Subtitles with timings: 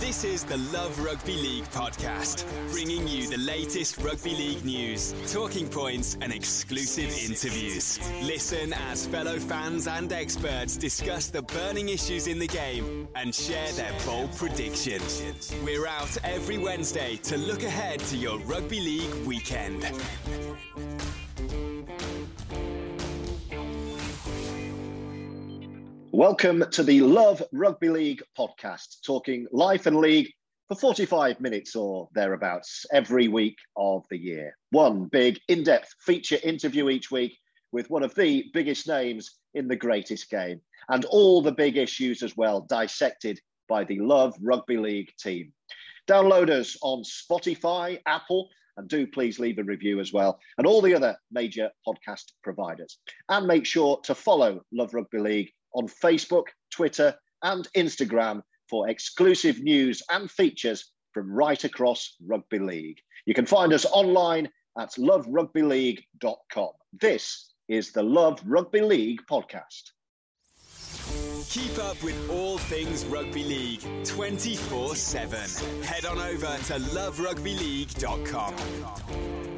[0.00, 5.68] This is the Love Rugby League podcast, bringing you the latest rugby league news, talking
[5.68, 8.00] points, and exclusive interviews.
[8.22, 13.70] Listen as fellow fans and experts discuss the burning issues in the game and share
[13.72, 15.22] their bold predictions.
[15.64, 19.90] We're out every Wednesday to look ahead to your rugby league weekend.
[26.14, 30.30] Welcome to the Love Rugby League podcast, talking life and league
[30.68, 34.56] for 45 minutes or thereabouts every week of the year.
[34.70, 37.36] One big in depth feature interview each week
[37.72, 42.22] with one of the biggest names in the greatest game, and all the big issues
[42.22, 45.52] as well, dissected by the Love Rugby League team.
[46.08, 50.80] Download us on Spotify, Apple, and do please leave a review as well, and all
[50.80, 52.98] the other major podcast providers.
[53.28, 59.60] And make sure to follow Love Rugby League on Facebook, Twitter, and Instagram for exclusive
[59.60, 62.98] news and features from right across rugby league.
[63.26, 64.48] You can find us online
[64.78, 66.70] at loverugbyleague.com.
[67.00, 69.90] This is the Love Rugby League podcast.
[71.48, 75.84] Keep up with all things rugby league 24 7.
[75.84, 79.53] Head on over to loverugbyleague.com.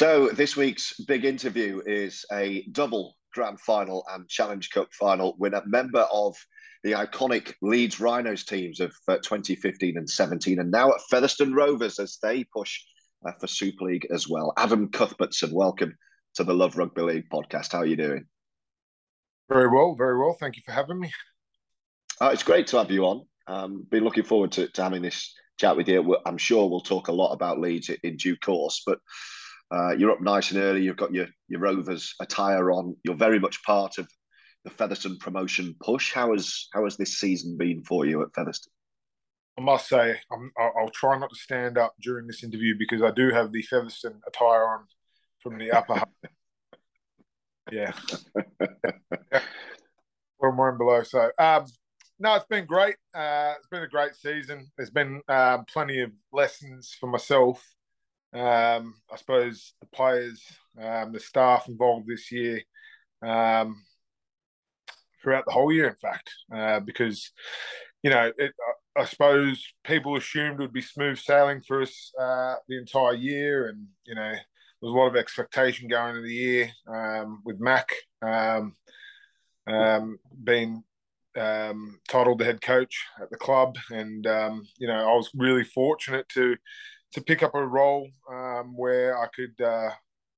[0.00, 5.62] So, this week's big interview is a double grand final and Challenge Cup final winner,
[5.66, 6.34] member of
[6.82, 11.98] the iconic Leeds Rhinos teams of uh, 2015 and 17, and now at Featherstone Rovers
[11.98, 12.80] as they push
[13.28, 14.54] uh, for Super League as well.
[14.56, 15.94] Adam Cuthbertson, welcome
[16.36, 17.72] to the Love Rugby League podcast.
[17.72, 18.24] How are you doing?
[19.50, 20.34] Very well, very well.
[20.40, 21.12] Thank you for having me.
[22.22, 23.26] Uh, it's great to have you on.
[23.46, 26.16] Um, been looking forward to, to having this chat with you.
[26.24, 28.98] I'm sure we'll talk a lot about Leeds in due course, but
[29.70, 30.82] uh, you're up nice and early.
[30.82, 32.96] You've got your your Rovers attire on.
[33.04, 34.08] You're very much part of
[34.64, 36.12] the Featherstone promotion push.
[36.12, 38.72] How has how has this season been for you at Featherstone?
[39.58, 43.10] I must say, i will try not to stand up during this interview because I
[43.10, 44.86] do have the Featherstone attire on
[45.42, 45.94] from the upper.
[45.94, 46.08] Half.
[47.70, 47.92] Yeah,
[50.42, 51.04] I'm wearing below.
[51.04, 51.66] So, um,
[52.18, 52.96] no, it's been great.
[53.14, 54.66] Uh, it's been a great season.
[54.76, 57.64] There's been um, plenty of lessons for myself
[58.32, 60.42] um, I suppose the players,
[60.80, 62.62] um, the staff involved this year,
[63.22, 63.82] um,
[65.22, 67.32] throughout the whole year, in fact, uh, because
[68.02, 68.52] you know, it,
[68.96, 73.68] I suppose people assumed it would be smooth sailing for us uh, the entire year,
[73.68, 74.40] and you know, there
[74.80, 77.90] was a lot of expectation going into the year um, with Mac
[78.22, 78.74] um,
[79.66, 80.82] um, being
[81.34, 84.24] titled the head coach at the club, and
[84.78, 86.56] you know, I was really fortunate to
[87.12, 89.90] to pick up a role um, where I could, uh,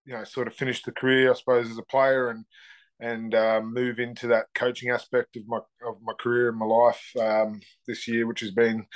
[0.04, 2.44] you know, sort of finish the career, I suppose, as a player and
[3.00, 7.02] and um, move into that coaching aspect of my of my career and my life
[7.20, 8.86] um, this year, which has been,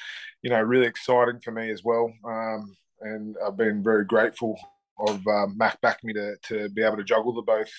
[0.43, 2.13] you know, really exciting for me as well.
[2.25, 4.59] Um, and I've been very grateful
[5.07, 7.71] of uh, Mac backing me to to be able to juggle the both.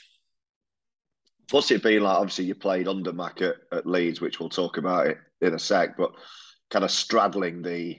[1.52, 2.18] What's it been like?
[2.18, 5.60] Obviously, you played under Mac at, at Leeds, which we'll talk about it in a
[5.60, 6.12] sec, but
[6.70, 7.98] kind of straddling the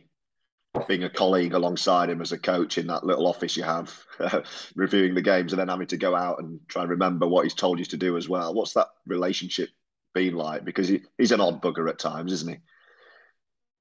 [0.87, 3.95] being a colleague alongside him as a coach in that little office you have,
[4.75, 7.55] reviewing the games, and then having to go out and try and remember what he's
[7.55, 8.55] told you to do as well.
[8.55, 9.71] What's that relationship
[10.15, 10.65] been like?
[10.65, 12.59] Because he, he's an odd bugger at times, isn't he?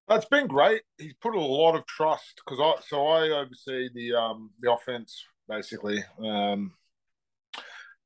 [0.09, 0.83] It's been great.
[0.97, 5.21] He's put a lot of trust because I so I oversee the um the offense
[5.49, 6.73] basically, um,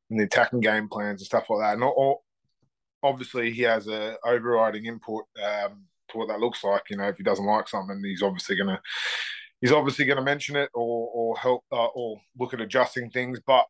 [0.10, 1.74] and the attacking game plans and stuff like that.
[1.74, 2.24] And all,
[3.04, 6.83] obviously, he has a overriding input um, to what that looks like.
[6.89, 8.81] You know, if he doesn't like something, he's obviously gonna
[9.61, 13.39] he's obviously gonna mention it or or help uh, or look at adjusting things.
[13.45, 13.65] But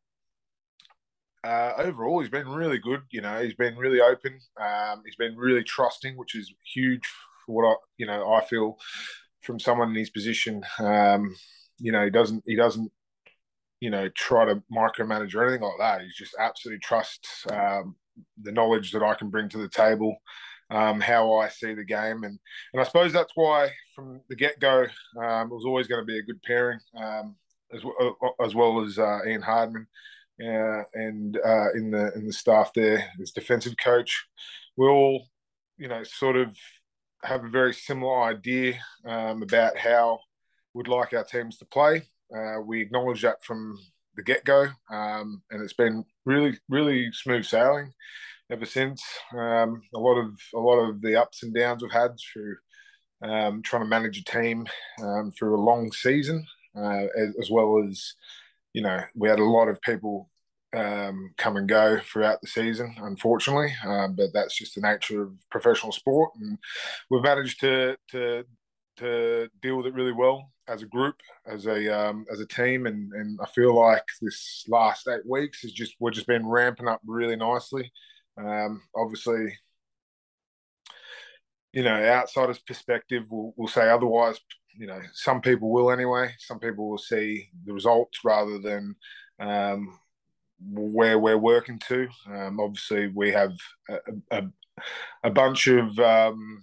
[1.44, 3.02] uh, overall, he's been really good.
[3.10, 4.40] You know, he's been really open.
[4.60, 7.08] Um, he's been really trusting, which is huge
[7.46, 8.78] for what I, you know, I feel
[9.42, 10.64] from someone in his position.
[10.80, 11.36] Um,
[11.80, 12.92] you know, he doesn't, he doesn't,
[13.80, 16.02] you know, try to micromanage or anything like that.
[16.02, 17.96] He just absolutely trusts um,
[18.42, 20.16] the knowledge that I can bring to the table,
[20.72, 22.40] um, how I see the game, and
[22.74, 24.86] and I suppose that's why from the get go,
[25.22, 27.36] um, it was always going to be a good pairing, um,
[27.74, 29.88] as well as well as uh, Ian Hardman.
[30.42, 34.26] Uh, and uh, in the in the staff there as defensive coach,
[34.78, 35.28] we all,
[35.78, 36.56] you know, sort of
[37.24, 40.20] have a very similar idea um, about how
[40.74, 42.02] we'd like our teams to play.
[42.36, 43.78] Uh, we acknowledge that from
[44.16, 47.92] the get go, um, and it's been really, really smooth sailing
[48.52, 49.04] ever since.
[49.34, 52.58] Um, a lot of a lot of the ups and downs we've had through
[53.24, 54.68] um, trying to manage a team
[55.02, 56.46] um, through a long season,
[56.76, 58.16] uh, as, as, well as
[58.74, 60.30] you know we had a lot of people
[60.74, 63.74] um, come and go throughout the season, unfortunately.
[63.86, 66.58] Um, but that's just the nature of professional sport, and
[67.10, 68.44] we've managed to to
[68.98, 71.16] to deal with it really well as a group,
[71.46, 75.62] as a um, as a team, and and I feel like this last eight weeks
[75.62, 77.92] has just we've just been ramping up really nicely.
[78.38, 79.58] Um, obviously,
[81.74, 84.40] you know, outsiders' perspective will will say otherwise.
[84.78, 86.34] You know, some people will anyway.
[86.40, 88.96] Some people will see the results rather than
[89.40, 90.00] um,
[90.60, 92.08] where we're working to.
[92.28, 93.54] Um, obviously, we have
[93.90, 93.98] a,
[94.32, 94.44] a,
[95.24, 96.62] a bunch of um,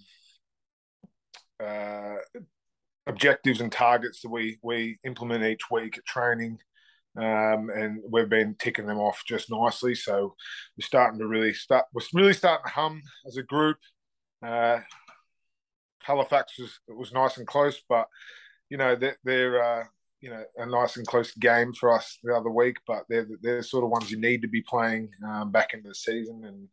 [1.63, 2.17] uh,
[3.07, 6.59] objectives and targets that we we implement each week at training.
[7.17, 9.95] Um, and we've been ticking them off just nicely.
[9.95, 10.35] So
[10.77, 11.87] we're starting to really start.
[11.93, 13.79] We're really starting to hum as a group.
[14.45, 14.81] Uh,
[16.03, 18.07] Halifax was was nice and close, but
[18.71, 19.85] you know they're, they're uh,
[20.21, 23.59] you know a nice and close game for us the other week, but they're they're
[23.59, 26.69] the sort of ones you need to be playing um, back into the season, and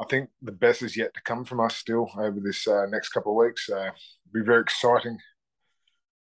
[0.00, 3.10] I think the best is yet to come from us still over this uh, next
[3.10, 3.66] couple of weeks.
[3.66, 3.92] So it'll
[4.32, 5.18] be very exciting.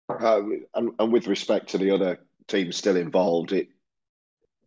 [0.09, 0.41] Uh,
[0.73, 2.17] and, and, with respect to the other
[2.49, 3.69] teams still involved, it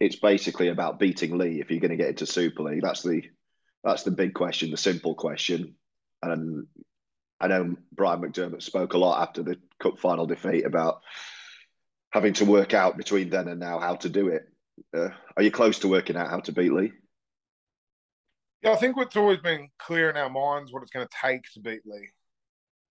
[0.00, 2.82] it's basically about beating Leigh if you're going to get into Super League.
[2.82, 3.22] That's the
[3.84, 5.74] that's the big question, the simple question.
[6.22, 6.66] And
[7.40, 11.02] I know Brian McDermott spoke a lot after the cup final defeat about
[12.10, 14.48] having to work out between then and now how to do it.
[14.94, 16.92] Uh, are you close to working out how to beat Leigh?
[18.62, 21.42] Yeah, I think it's always been clear in our minds what it's going to take
[21.54, 22.10] to beat Leigh.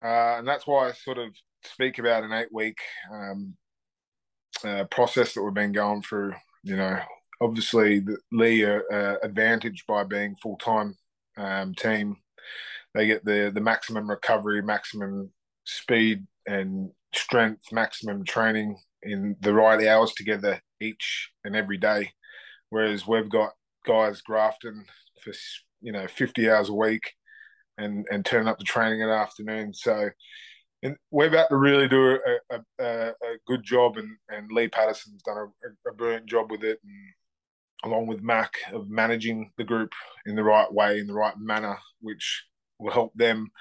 [0.04, 1.34] Uh, and that's why I sort of
[1.64, 2.80] speak about an eight week
[3.12, 3.56] um,
[4.64, 6.34] uh, process that we've been going through.
[6.64, 7.00] You know,
[7.42, 10.96] obviously, the Leigh are uh, advantaged by being full time
[11.38, 12.18] um, team.
[12.94, 15.32] They get the the maximum recovery, maximum
[15.66, 22.12] speed and strength, maximum training in the right hours together each and every day.
[22.70, 23.54] Whereas we've got
[23.86, 24.86] guys grafting
[25.22, 25.34] for
[25.82, 27.14] you know 50 hours a week
[27.78, 29.74] and and turning up to training in the afternoon.
[29.74, 30.10] So
[30.84, 32.20] and we're about to really do
[32.50, 33.14] a, a, a,
[33.46, 38.08] good job, and, and Leigh Patterson's done a, a, brilliant job with it, and along
[38.08, 39.92] with Mac of managing the group
[40.26, 42.46] in the right way, in the right manner, which
[42.80, 43.52] will help them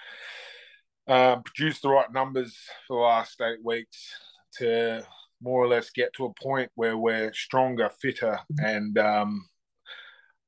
[1.08, 4.14] uh, produce the right numbers for the last eight weeks
[4.58, 5.04] to
[5.42, 9.46] more or less get to a point where we're stronger, fitter, and um,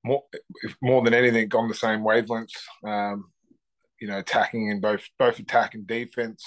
[0.04, 0.22] more,
[0.82, 2.62] more than anything, on the same wavelengths.
[2.86, 3.31] Um,
[4.02, 6.44] you know, attacking in both both attack and defense.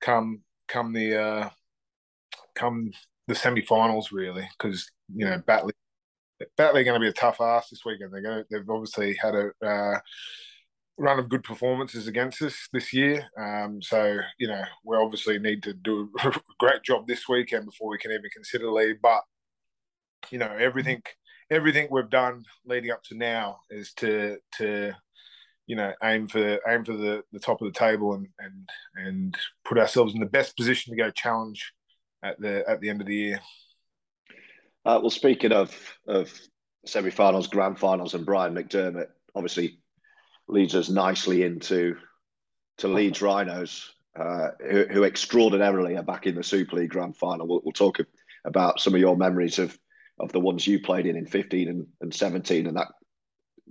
[0.00, 1.50] Come come the uh,
[2.56, 2.90] come
[3.28, 5.74] the semi-finals really, because you know Batley
[6.56, 8.12] Batley going to be a tough ass this weekend.
[8.12, 10.00] They're going to, they've obviously had a uh,
[10.98, 13.24] run of good performances against us this year.
[13.40, 17.90] Um, so you know we obviously need to do a great job this weekend before
[17.90, 18.96] we can even consider lead.
[19.00, 19.22] But
[20.32, 21.02] you know everything
[21.48, 24.94] everything we've done leading up to now is to to
[25.68, 29.38] you know aim for aim for the, the top of the table and and and
[29.64, 31.72] put ourselves in the best position to go challenge
[32.24, 33.40] at the at the end of the year.
[34.84, 35.76] Uh, well, speaking of
[36.08, 36.32] of
[36.86, 39.78] semi-finals, grand finals, and Brian McDermott, obviously
[40.48, 41.96] leads us nicely into
[42.78, 43.92] to Leeds Rhinos.
[44.18, 47.46] uh, who, who, extraordinarily are back in the Super League Grand Final.
[47.46, 47.98] We'll, we'll, talk
[48.44, 49.78] about some of your memories of
[50.18, 52.88] of the ones you played in in 15 and, and 17 and that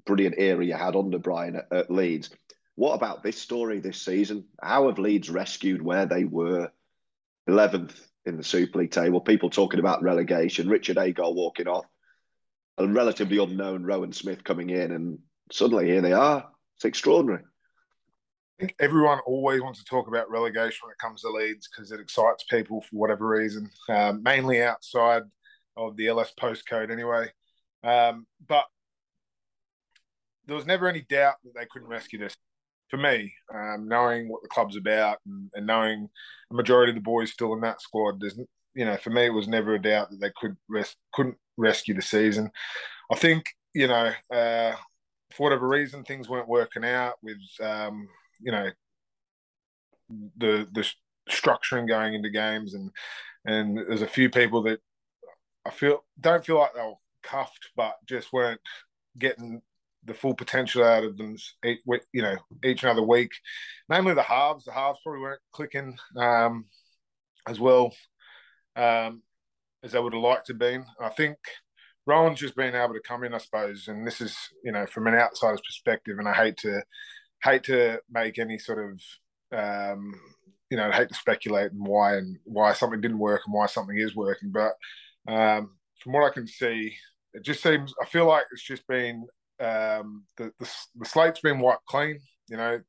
[0.05, 2.29] brilliant era you had under Brian at, at Leeds.
[2.75, 4.45] What about this story this season?
[4.61, 6.71] How have Leeds rescued where they were
[7.49, 9.19] 11th in the Super League table?
[9.19, 11.85] People talking about relegation, Richard Agar walking off,
[12.77, 15.19] a relatively unknown Rohan Smith coming in, and
[15.51, 16.47] suddenly here they are.
[16.75, 17.43] It's extraordinary.
[18.59, 21.91] I think everyone always wants to talk about relegation when it comes to Leeds because
[21.91, 25.23] it excites people for whatever reason, um, mainly outside
[25.75, 27.31] of the LS postcode anyway.
[27.83, 28.65] Um, but
[30.47, 32.35] there was never any doubt that they couldn't rescue this.
[32.89, 36.07] For me, um, knowing what the club's about and, and, knowing
[36.49, 38.39] the majority of the boys still in that squad, there's
[38.75, 41.93] you know for me it was never a doubt that they could rest, couldn't rescue
[41.93, 42.49] the season.
[43.11, 44.73] I think you know uh,
[45.31, 48.07] for whatever reason things weren't working out with um,
[48.39, 48.69] you know
[50.37, 50.89] the the
[51.29, 52.89] structuring going into games and
[53.45, 54.79] and there's a few people that
[55.65, 58.61] I feel don't feel like they were cuffed, but just weren't
[59.17, 59.61] getting
[60.05, 61.35] the full potential out of them.
[61.65, 61.79] each,
[62.13, 63.31] You know, each and other week,
[63.89, 64.65] namely the halves.
[64.65, 66.65] The halves probably weren't clicking um,
[67.47, 67.93] as well
[68.75, 69.21] um,
[69.83, 70.85] as they would have liked to have been.
[70.99, 71.37] I think
[72.05, 75.07] Rohan's just been able to come in, I suppose, and this is you know from
[75.07, 76.81] an outsider's perspective, and I hate to
[77.43, 78.79] hate to make any sort
[79.51, 80.13] of um,
[80.69, 83.97] you know hate to speculate and why and why something didn't work and why something
[83.97, 84.73] is working, but
[85.27, 86.95] um, from what I can see,
[87.33, 89.25] it just seems I feel like it's just been
[89.59, 92.79] um, the, the, the slate's been wiped clean, you know,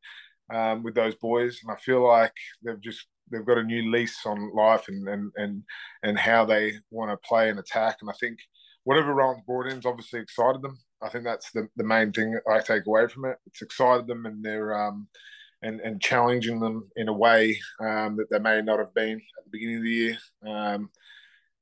[0.52, 2.32] um, with those boys, and I feel like
[2.64, 5.62] they've just they've got a new lease on life and and and
[6.02, 7.98] and how they want to play and attack.
[8.00, 8.38] And I think
[8.84, 10.78] whatever Rohan's brought in has obviously excited them.
[11.02, 13.36] I think that's the, the main thing I take away from it.
[13.46, 15.08] It's excited them and they're um
[15.62, 19.44] and and challenging them in a way um, that they may not have been at
[19.44, 20.18] the beginning of the year.
[20.46, 20.90] Um,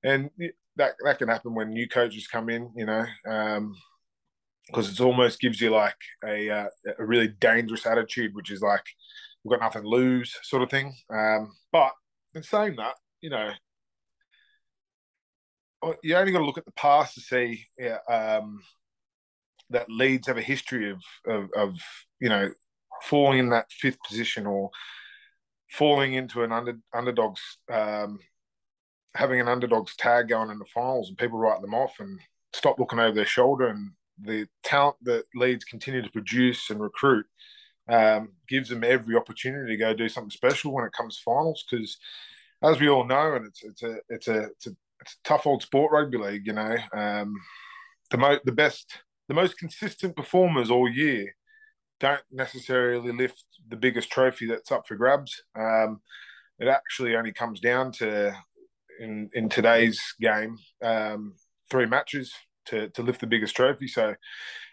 [0.05, 0.31] and
[0.77, 3.05] that that can happen when new coaches come in, you know.
[3.27, 3.75] Um,
[4.67, 6.69] because it almost gives you like a uh,
[6.99, 8.85] a really dangerous attitude, which is like
[9.45, 10.95] we've got nothing to lose, sort of thing.
[11.11, 11.93] Um, but
[12.35, 13.51] in saying that, you know,
[15.83, 17.65] oh, you only got to look at the past to see
[18.11, 18.61] um,
[19.71, 21.77] that Leeds have a history of, of, of
[22.21, 22.51] you know
[23.03, 24.71] falling in that fifth position or
[25.71, 28.19] falling into an under, underdog's um,
[29.15, 32.21] having an underdog's tag going in the finals and people write them off and
[32.53, 37.27] stop looking over their shoulder and the talent that Leeds continue to produce and recruit
[37.89, 41.65] um, gives them every opportunity to go do something special when it comes finals.
[41.69, 41.99] Because
[42.63, 44.71] as we all know, and it's it's a it's a it's a,
[45.01, 46.47] it's a tough old sport, rugby league.
[46.47, 47.35] You know, um,
[48.11, 51.35] the mo- the best, the most consistent performers all year
[52.01, 55.43] don't necessarily lift the biggest trophy that's up for grabs.
[55.59, 56.01] Um,
[56.59, 58.35] it actually only comes down to
[58.99, 61.35] in in today's game um,
[61.71, 62.33] three matches
[62.67, 63.89] to, to lift the biggest trophy.
[63.89, 64.15] So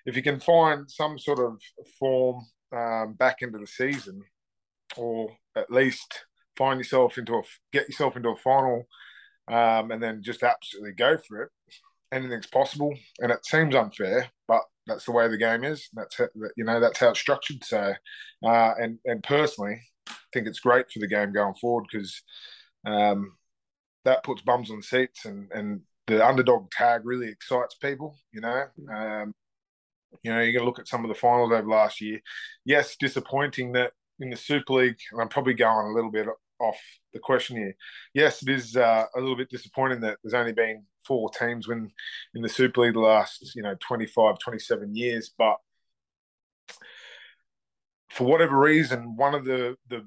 [0.06, 1.62] if you can find some sort of
[2.00, 2.46] form
[2.76, 4.22] um, back into the season,
[4.98, 6.26] or at least
[6.58, 8.88] find yourself into a get yourself into a final,
[9.48, 11.50] um, and then just absolutely go for it.
[12.12, 15.90] Anything's possible, and it seems unfair, but that's the way the game is.
[15.94, 17.64] That's how, you know that's how it's structured.
[17.64, 17.94] So,
[18.46, 22.22] uh, and and personally, I think it's great for the game going forward because
[22.86, 23.38] um,
[24.06, 28.18] that puts bums on seats and and the underdog tag really excites people.
[28.32, 29.34] You know, um,
[30.22, 32.20] you know, you're going to look at some of the finals over last year.
[32.66, 36.28] Yes, disappointing that in the Super League, and I'm probably going a little bit
[36.60, 36.78] off
[37.14, 37.76] the question here.
[38.14, 41.92] Yes, it is uh, a little bit disappointing that there's only been four teams win
[42.36, 45.32] in the Super League the last, you know, 25, 27 years.
[45.38, 45.58] But
[48.10, 50.06] for whatever reason, one of the the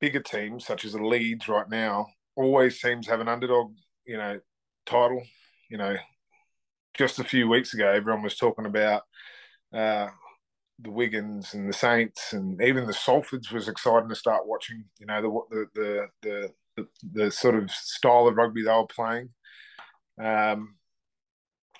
[0.00, 3.72] bigger teams, such as the Leeds right now, always seems to have an underdog,
[4.04, 4.40] you know,
[4.86, 5.22] title.
[5.70, 5.96] You know,
[6.94, 9.02] just a few weeks ago, everyone was talking about
[9.72, 10.08] uh,
[10.78, 14.84] the Wigans and the Saints, and even the Salfords was exciting to start watching.
[14.98, 19.30] You know, the the the the, the sort of style of rugby they were playing.
[20.22, 20.76] Um,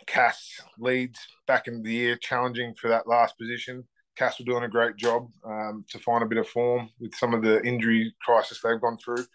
[0.07, 3.85] Cas leads back in the year, challenging for that last position.
[4.17, 7.35] Cas were doing a great job um, to find a bit of form with some
[7.35, 9.27] of the injury crisis they've gone through.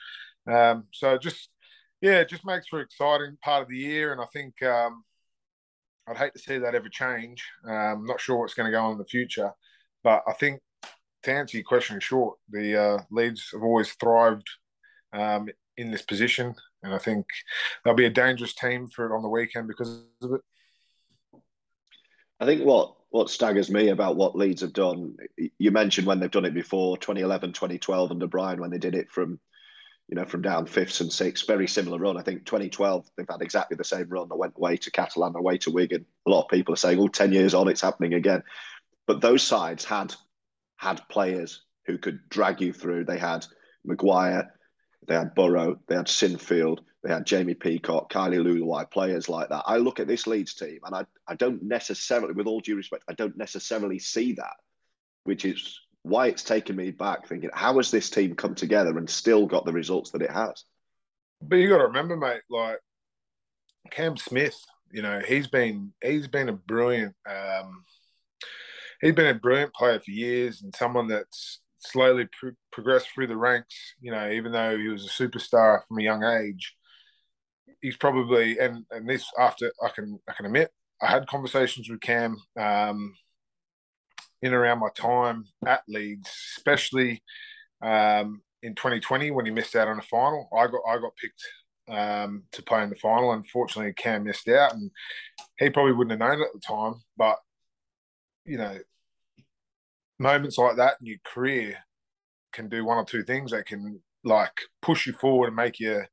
[0.51, 1.49] Um, so just
[2.01, 5.03] yeah, it just makes for an exciting part of the year, and I think um,
[6.07, 7.47] I'd hate to see that ever change.
[7.65, 9.51] Um, I'm not sure what's going to go on in the future,
[10.03, 10.61] but I think
[11.23, 14.49] to answer your question short, the uh, Leeds have always thrived
[15.13, 17.25] um, in this position, and I think
[17.83, 20.41] they'll be a dangerous team for it on the weekend because of it.
[22.39, 25.17] I think what what staggers me about what Leeds have done,
[25.59, 29.11] you mentioned when they've done it before, 2011, 2012 under Brian, when they did it
[29.11, 29.37] from,
[30.07, 32.17] you know, from down fifths and sixths, very similar run.
[32.17, 34.27] I think 2012, they've had exactly the same run.
[34.29, 36.05] They went away to Catalan, away to Wigan.
[36.27, 38.43] A lot of people are saying, oh, 10 years on, it's happening again.
[39.07, 40.13] But those sides had
[40.77, 43.05] had players who could drag you through.
[43.05, 43.45] They had
[43.87, 44.49] McGuire,
[45.07, 49.63] they had Burrow, they had Sinfield, they had Jamie Peacock, Kylie Leuluai, players like that.
[49.65, 53.03] I look at this Leeds team and I, I don't necessarily, with all due respect,
[53.09, 54.55] I don't necessarily see that,
[55.23, 59.09] which is why it's taken me back thinking, how has this team come together and
[59.09, 60.63] still got the results that it has?
[61.41, 62.79] But you got to remember, mate, like
[63.91, 64.57] Cam Smith,
[64.91, 67.83] you know, he's been he's been a brilliant um,
[69.01, 73.37] he's been a brilliant player for years and someone that's slowly pro- progressed through the
[73.37, 73.95] ranks.
[73.99, 76.75] You know, even though he was a superstar from a young age,
[77.81, 82.01] he's probably and and this after I can I can admit I had conversations with
[82.01, 83.13] Cam um,
[84.41, 87.21] in around my time at Leeds, especially
[87.81, 90.49] um, in 2020 when he missed out on the final.
[90.55, 91.43] I got I got picked
[91.89, 93.33] um, to play in the final.
[93.33, 94.91] Unfortunately, Cam missed out, and
[95.59, 96.95] he probably wouldn't have known it at the time.
[97.17, 97.37] But
[98.45, 98.77] you know,
[100.19, 101.77] moments like that in your career
[102.53, 103.51] can do one or two things.
[103.51, 106.07] They can like push you forward and make you a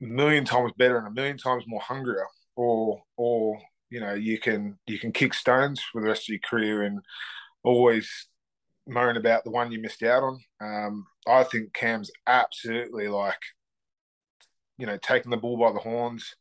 [0.00, 3.60] million times better and a million times more hungrier, or or
[3.90, 7.00] you know you can you can kick stones for the rest of your career and
[7.64, 8.28] always
[8.86, 10.40] moan about the one you missed out on.
[10.60, 13.40] Um, I think Cam's absolutely like
[14.78, 16.34] you know taking the bull by the horns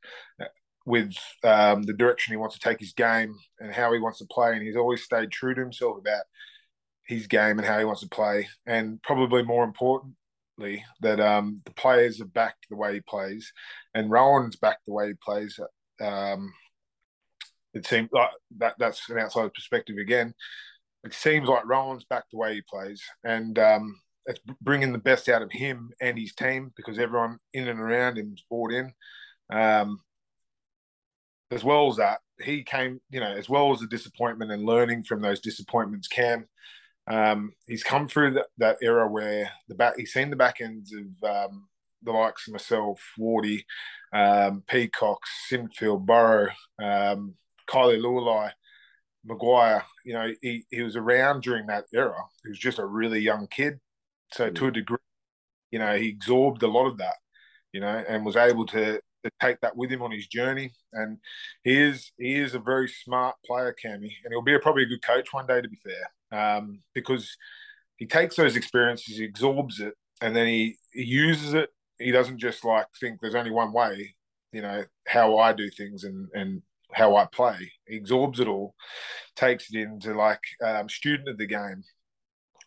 [0.86, 1.14] with
[1.44, 4.54] um, the direction he wants to take his game and how he wants to play,
[4.54, 6.24] and he's always stayed true to himself about
[7.06, 11.74] his game and how he wants to play, and probably more importantly, that um, the
[11.74, 13.52] players have backed the way he plays,
[13.94, 15.60] and Rohan's backed the way he plays.
[16.02, 16.54] Um,
[17.74, 20.34] it seems like that that's an outside perspective again.
[21.04, 25.30] It seems like Rohan's back the way he plays, and um, it's bringing the best
[25.30, 28.94] out of him and his team because everyone in and around him is bought in.
[29.52, 30.02] Um,
[31.52, 35.04] as well as that, he came, you know, as well as the disappointment and learning
[35.04, 36.48] from those disappointments, Cam
[37.10, 41.30] um, he's come through that, era where the back he's seen the back ends of
[41.30, 41.68] um,
[42.04, 43.64] the likes of myself, Wardy,
[44.14, 46.50] um, Peacock, Sinfield, Burrow,
[46.82, 47.34] um,
[47.70, 48.52] Kylie Leuluai,
[49.28, 49.84] McGuire.
[50.06, 52.22] You know, he, he was around during that era.
[52.44, 53.80] He was just a really young kid.
[54.34, 54.56] So mm.
[54.56, 54.98] to a degree,
[55.72, 57.16] you know, he absorbed a lot of that,
[57.72, 60.72] you know, and was able to, to take that with him on his journey.
[60.94, 61.18] And
[61.64, 64.88] he is he is a very smart player, Cammy, and he'll be a, probably a
[64.88, 65.62] good coach one day.
[65.62, 67.36] To be fair, um, because
[67.98, 71.70] he takes those experiences, he absorbs it, and then he, he uses it.
[72.00, 74.16] He doesn't just like think there's only one way,
[74.54, 76.62] you know, how I do things and and
[76.94, 77.72] how I play.
[77.88, 78.76] He absorbs it all,
[79.36, 81.84] takes it into like um, student of the game,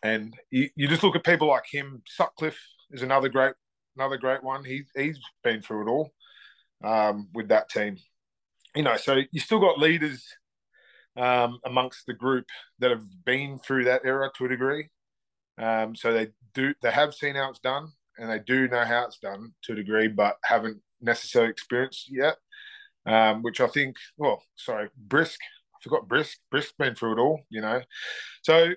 [0.01, 2.01] and you, you just look at people like him.
[2.07, 2.59] Sutcliffe
[2.91, 3.53] is another great
[3.95, 4.63] another great one.
[4.63, 6.11] He he's been through it all
[6.83, 7.97] um, with that team.
[8.75, 10.25] You know, so you still got leaders
[11.15, 12.45] um, amongst the group
[12.79, 14.89] that have been through that era to a degree.
[15.57, 19.05] Um, so they do they have seen how it's done and they do know how
[19.05, 22.37] it's done to a degree, but haven't necessarily experienced yet.
[23.05, 25.39] Um, which I think, well, sorry, Brisk.
[25.75, 26.37] I forgot Brisk.
[26.49, 27.81] Brisk been through it all, you know.
[28.43, 28.73] So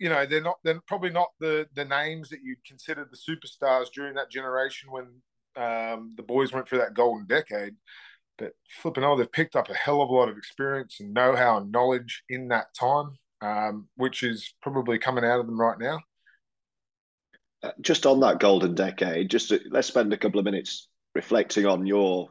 [0.00, 3.86] you know they're not they're probably not the the names that you'd consider the superstars
[3.94, 5.06] during that generation when
[5.56, 7.74] um, the boys went through that golden decade.
[8.36, 11.58] But flipping all, they've picked up a hell of a lot of experience and know-how
[11.58, 15.98] and knowledge in that time, um, which is probably coming out of them right now.
[17.64, 21.66] Uh, just on that golden decade, just to, let's spend a couple of minutes reflecting
[21.66, 22.28] on your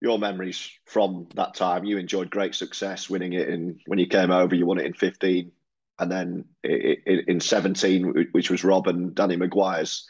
[0.00, 1.84] your memories from that time.
[1.84, 4.54] You enjoyed great success winning it in when you came over.
[4.54, 5.52] You won it in fifteen,
[5.98, 10.08] and then in seventeen, which was Rob and Danny McGuire's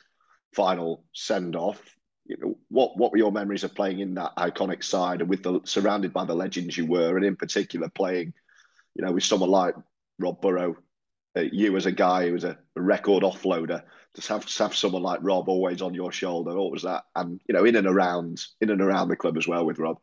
[0.53, 1.81] final send off
[2.31, 5.43] you know, what what were your memories of playing in that iconic side and with
[5.43, 8.33] the surrounded by the legends you were, and in particular playing,
[8.95, 9.75] you know, with someone like
[10.21, 10.77] Rob Burrow,
[11.37, 13.83] uh, you as a guy who was a, record offloader,
[14.15, 16.55] to have to have someone like Rob always on your shoulder.
[16.55, 17.05] What was that?
[17.15, 19.99] And you know, in and around in and around the club as well with Rob.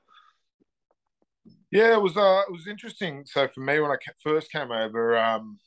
[1.71, 3.23] Yeah, it was uh, it was interesting.
[3.25, 5.57] So for me, when I first came over, um,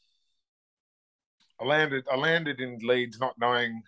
[1.61, 3.83] I landed I landed in Leeds not knowing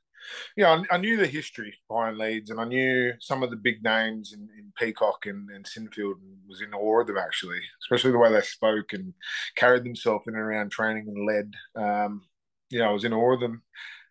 [0.56, 3.82] yeah, I, I, knew the history behind Leeds, and I knew some of the big
[3.82, 8.12] names in, in Peacock and, and Sinfield, and was in awe of them actually, especially
[8.12, 9.14] the way they spoke and
[9.56, 11.52] carried themselves in and around training and led.
[11.74, 12.22] Um,
[12.70, 13.62] you know, I was in awe of them,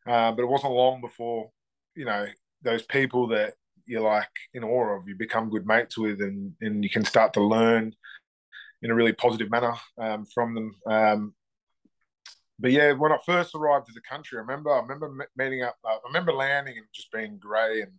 [0.08, 1.52] uh, but it wasn't long before
[1.95, 2.26] you know
[2.62, 3.54] those people that
[3.86, 7.34] you're like in awe of, you become good mates with, and and you can start
[7.34, 7.93] to learn
[8.82, 10.76] in a really positive manner um, from them.
[10.88, 11.34] Um,
[12.62, 15.78] but yeah, when I first arrived to the country, I remember I remember meeting up.
[15.84, 17.91] Uh, I remember landing and just being grey, and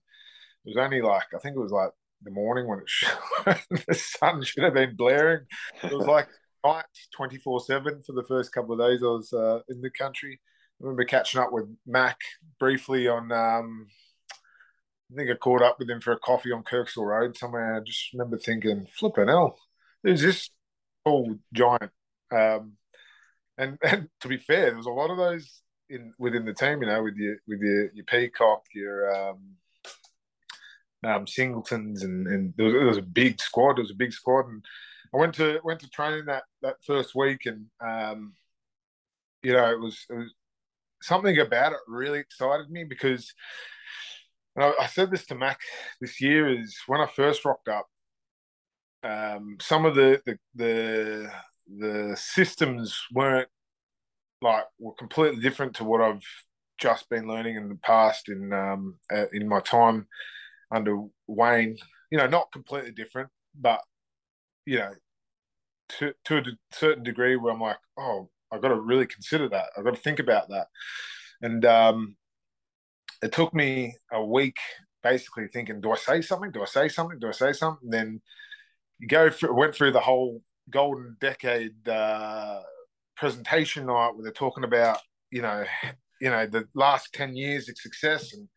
[0.64, 1.90] it was only like I think it was like
[2.22, 5.46] the morning when it the sun should have been blaring.
[5.82, 6.28] It was like
[6.64, 9.90] night twenty four seven for the first couple of days I was uh, in the
[9.90, 10.40] country.
[10.80, 12.18] I remember catching up with Mac
[12.58, 13.32] briefly on.
[13.32, 13.88] Um,
[15.12, 17.76] I think I caught up with him for a coffee on Kirkstall Road somewhere.
[17.76, 19.58] I just remember thinking, flipping hell,
[20.02, 20.48] who's this
[21.04, 21.90] tall giant?
[22.30, 22.78] Um,
[23.58, 26.82] and and to be fair, there was a lot of those in within the team.
[26.82, 29.38] You know, with your with your your Peacock, your um,
[31.04, 33.76] um, Singletons, and and there was, there was, a big squad.
[33.76, 34.64] There was a big squad, and
[35.14, 38.34] I went to went to training that that first week, and um,
[39.42, 40.34] you know, it was it was
[41.02, 43.32] something about it really excited me because.
[44.54, 45.60] I, I said this to Mac
[45.98, 47.86] this year is when I first rocked up.
[49.02, 51.32] Um, some of the, the the
[51.66, 53.48] the systems weren't
[54.40, 56.22] like were completely different to what I've
[56.78, 60.06] just been learning in the past in um, uh, in my time
[60.74, 61.76] under Wayne.
[62.10, 63.80] You know, not completely different, but
[64.66, 64.92] you know,
[65.98, 69.66] to to a certain degree where I'm like, oh, I've got to really consider that.
[69.76, 70.66] I've got to think about that.
[71.40, 72.16] And um,
[73.22, 74.56] it took me a week
[75.02, 76.50] basically thinking, do I say something?
[76.50, 77.18] Do I say something?
[77.18, 77.90] Do I say something?
[77.90, 78.20] Then
[78.98, 82.60] you go through, went through the whole golden decade uh,
[83.16, 84.98] presentation night where they're talking about
[85.30, 85.64] you know
[86.20, 88.32] you know the last 10 years of success.
[88.32, 88.48] And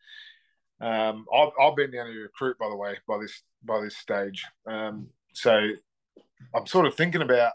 [0.80, 4.44] um, I've, I've been down to recruit by the way by this by this stage.
[4.66, 5.70] Um, so
[6.54, 7.52] i'm sort of thinking about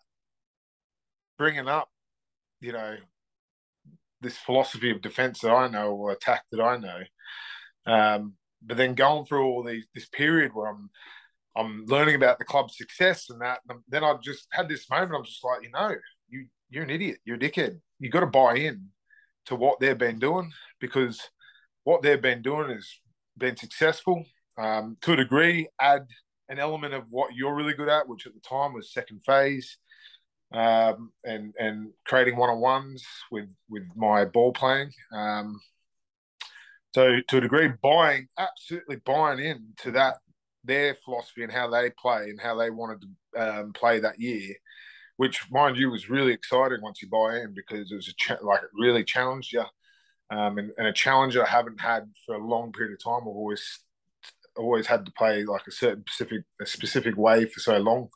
[1.37, 1.89] bringing up
[2.59, 2.95] you know
[4.21, 6.99] this philosophy of defense that i know or attack that i know.
[7.85, 10.89] Um, but then going through all these this period where i'm
[11.55, 13.59] I'm learning about the club's success and that.
[13.69, 15.13] And then I just had this moment.
[15.15, 15.95] I'm just like, you know,
[16.29, 17.19] you you're an idiot.
[17.25, 17.79] You're a dickhead.
[17.99, 18.87] You got to buy in
[19.45, 21.21] to what they've been doing because
[21.83, 22.87] what they've been doing has
[23.37, 24.23] been successful
[24.57, 25.67] um, to a degree.
[25.79, 26.07] Add
[26.49, 29.77] an element of what you're really good at, which at the time was second phase,
[30.53, 34.91] um, and and creating one on ones with with my ball playing.
[35.13, 35.59] Um,
[36.93, 40.15] so to a degree, buying absolutely buying in to that
[40.63, 44.55] their philosophy and how they play and how they wanted to um, play that year,
[45.17, 48.45] which, mind you, was really exciting once you buy in because it was a cha-
[48.45, 49.63] like it really challenged you,
[50.31, 53.21] um, and, and, a challenge I haven't had for a long period of time.
[53.21, 53.79] I've always
[54.57, 58.09] always had to play like a certain specific a specific way for so long,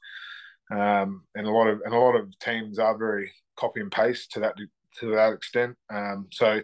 [0.71, 4.31] um, and a lot of and a lot of teams are very copy and paste
[4.31, 4.55] to that
[4.99, 5.75] to that extent.
[5.93, 6.61] Um, so,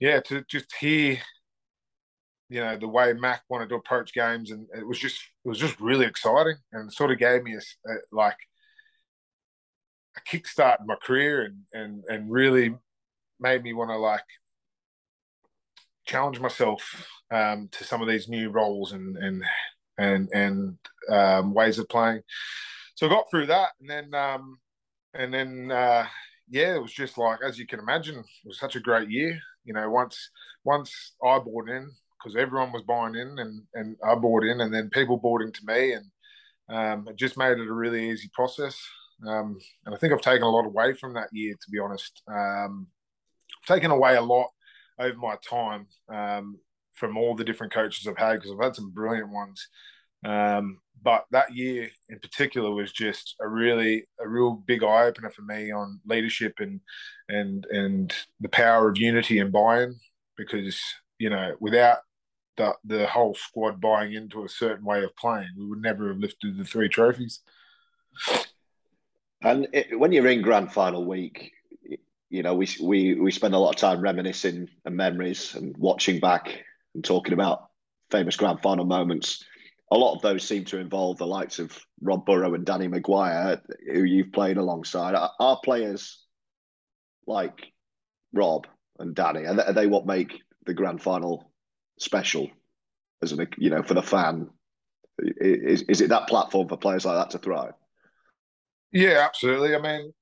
[0.00, 1.18] yeah, to just hear
[2.48, 5.58] you know the way Mac wanted to approach games, and it was just it was
[5.58, 8.38] just really exciting, and sort of gave me a, a like
[10.16, 12.74] a kickstart in my career, and and and really
[13.40, 14.24] made me want to like
[16.06, 19.44] challenge myself um, to some of these new roles and and
[19.98, 20.78] and and
[21.10, 22.22] um, ways of playing.
[22.94, 24.58] So I got through that, and then um,
[25.14, 26.06] and then uh,
[26.48, 29.38] yeah, it was just like as you can imagine, it was such a great year.
[29.64, 30.30] You know, once
[30.64, 34.72] once I bought in, because everyone was buying in and, and I bought in and
[34.72, 36.04] then people bought into me and
[36.68, 38.78] um, it just made it a really easy process.
[39.26, 42.22] Um, and I think I've taken a lot away from that year, to be honest.
[42.28, 42.86] Um,
[43.62, 44.48] I've taken away a lot
[44.98, 46.58] over my time um,
[46.92, 49.68] from all the different coaches I've had because I've had some brilliant ones.
[50.24, 55.30] Um, but that year in particular was just a really a real big eye opener
[55.30, 56.80] for me on leadership and
[57.28, 59.94] and and the power of unity and buy-in
[60.36, 60.80] because
[61.18, 61.98] you know without
[62.58, 66.18] the the whole squad buying into a certain way of playing, we would never have
[66.18, 67.40] lifted the three trophies.
[69.40, 71.52] And it, when you're in grand final week,
[72.28, 76.20] you know we we we spend a lot of time reminiscing and memories and watching
[76.20, 77.70] back and talking about
[78.10, 79.44] famous grand final moments.
[79.90, 83.62] A lot of those seem to involve the likes of Rob Burrow and Danny McGuire,
[83.90, 85.14] who you've played alongside.
[85.14, 86.22] Are, players
[87.26, 87.72] like
[88.34, 88.66] Rob
[88.98, 91.47] and Danny, are they what make the grand final
[91.98, 92.50] special
[93.22, 94.48] as an you know for the fan?
[95.18, 97.74] Is is it that platform for players like that to thrive?
[98.92, 99.74] Yeah, absolutely.
[99.74, 100.12] I mean,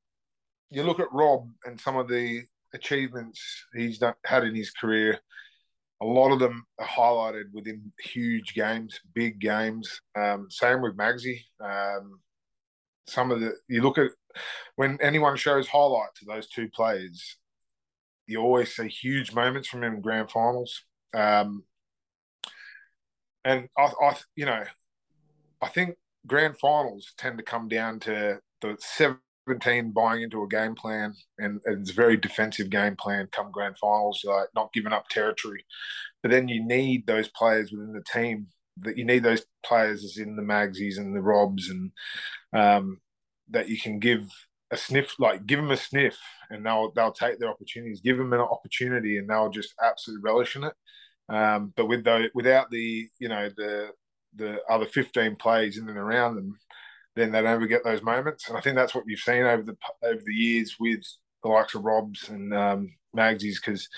[0.70, 2.42] you look at Rob and some of the
[2.74, 3.40] achievements
[3.74, 5.18] he's had in his career.
[6.02, 10.00] A lot of them are highlighted within huge games, big games.
[10.14, 11.40] Um, same with Magsy.
[11.60, 12.20] Um,
[13.06, 14.10] some of the you look at
[14.74, 17.36] when anyone shows highlights of those two players,
[18.26, 20.82] you always see huge moments from him in grand finals.
[21.14, 21.64] Um,
[23.44, 24.64] and I, I, you know,
[25.62, 30.74] I think grand finals tend to come down to the 17 buying into a game
[30.74, 34.92] plan and, and it's a very defensive game plan come grand finals, like not giving
[34.92, 35.64] up territory.
[36.22, 40.18] But then you need those players within the team that you need those players as
[40.18, 41.92] in the Magsies and the Robs and
[42.52, 43.00] um,
[43.50, 44.28] that you can give
[44.70, 46.18] a sniff, like give them a sniff,
[46.50, 48.00] and they'll they'll take their opportunities.
[48.00, 50.74] Give them an opportunity, and they'll just absolutely relish in it.
[51.28, 53.90] Um, but with the without the you know the
[54.34, 56.58] the other fifteen plays in and around them,
[57.14, 58.48] then they don't ever get those moments.
[58.48, 61.02] And I think that's what you've seen over the over the years with
[61.42, 63.88] the likes of Robs and um, Magsies, because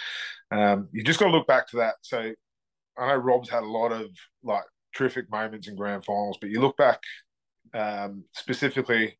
[0.50, 1.94] um, you just got to look back to that.
[2.02, 2.32] So
[2.98, 4.06] I know Rob's had a lot of
[4.42, 7.00] like terrific moments in grand finals, but you look back
[7.74, 9.18] um, specifically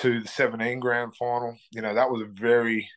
[0.00, 2.88] to the 17 grand final, you know, that was a very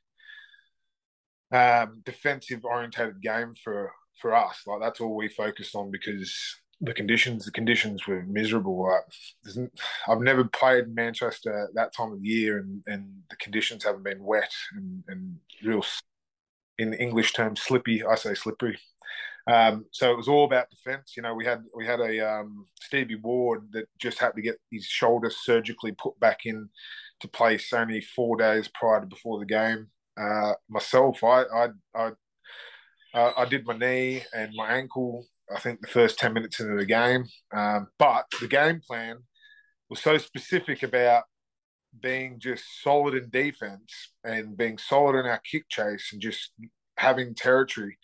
[1.51, 4.61] um, defensive orientated game for for us.
[4.67, 6.33] Like that's all we focused on because
[6.79, 8.83] the conditions the conditions were miserable.
[8.83, 9.69] Like,
[10.07, 14.23] I've never played Manchester at that time of year, and, and the conditions haven't been
[14.23, 15.83] wet and, and real
[16.77, 18.03] in English terms slippy.
[18.03, 18.79] I say slippery.
[19.47, 21.13] Um, so it was all about defence.
[21.15, 24.57] You know, we had we had a um, Stevie Ward that just had to get
[24.71, 26.69] his shoulder surgically put back in
[27.21, 29.87] to place only four days prior to before the game.
[30.19, 32.11] Uh, myself, I I I,
[33.13, 35.25] uh, I did my knee and my ankle.
[35.53, 39.17] I think the first ten minutes into the game, um, but the game plan
[39.89, 41.23] was so specific about
[41.99, 46.51] being just solid in defense and being solid in our kick chase and just
[46.97, 47.97] having territory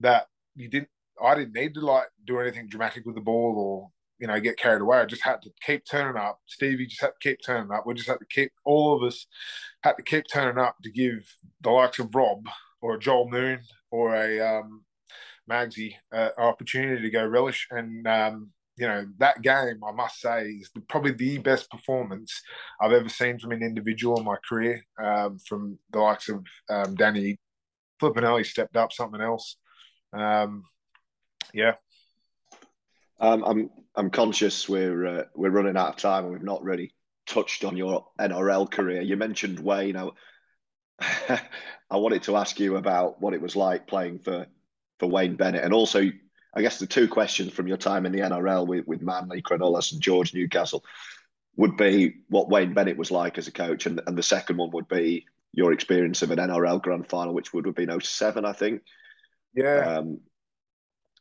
[0.00, 0.26] that
[0.58, 0.88] you didn't
[1.22, 4.58] I didn't need to like do anything dramatic with the ball or you know get
[4.58, 4.98] carried away.
[4.98, 6.40] I just had to keep turning up.
[6.46, 7.86] Stevie just had to keep turning up.
[7.86, 9.26] We just had to keep all of us
[9.82, 12.46] had to keep turning up to give the likes of Rob
[12.80, 14.84] or Joel Moon or a um,
[15.50, 17.66] Magsie uh, an opportunity to go relish.
[17.70, 22.42] And um, you know that game, I must say, is the, probably the best performance
[22.80, 24.84] I've ever seen from an individual in my career.
[25.02, 27.38] Um, from the likes of um, Danny
[28.00, 29.56] Flippinelli stepped up something else.
[30.12, 30.64] Um,
[31.52, 31.74] yeah.
[33.20, 36.92] Um, I'm I'm conscious we're uh, we're running out of time and we've not really
[37.26, 39.02] touched on your NRL career.
[39.02, 39.96] You mentioned Wayne.
[39.96, 40.10] I,
[41.90, 44.46] I wanted to ask you about what it was like playing for
[44.98, 46.10] for Wayne Bennett, and also
[46.54, 49.92] I guess the two questions from your time in the NRL with with Manly, Cronulla,
[49.92, 50.84] and George Newcastle
[51.56, 54.70] would be what Wayne Bennett was like as a coach, and, and the second one
[54.70, 58.52] would be your experience of an NRL grand final, which would have been 07, I
[58.52, 58.82] think.
[59.54, 59.98] Yeah.
[59.98, 60.20] Um,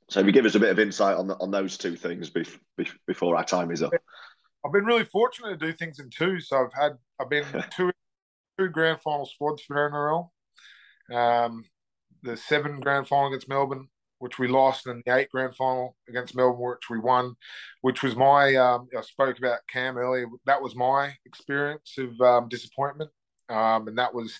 [0.10, 2.30] so, if you give us a bit of insight on the, on those two things
[2.30, 3.94] bef- bef- before our time is up.
[4.66, 6.40] I've been really fortunate to do things in two.
[6.40, 7.92] So I've had I've been two
[8.58, 10.30] two grand final squads for NRL.
[11.16, 11.64] Um,
[12.24, 13.88] the seven grand final against Melbourne,
[14.20, 17.36] which we lost, and the eight grand final against Melbourne, which we won,
[17.82, 20.26] which was my um, I spoke about Cam earlier.
[20.46, 23.12] That was my experience of um, disappointment,
[23.50, 24.40] um, and that was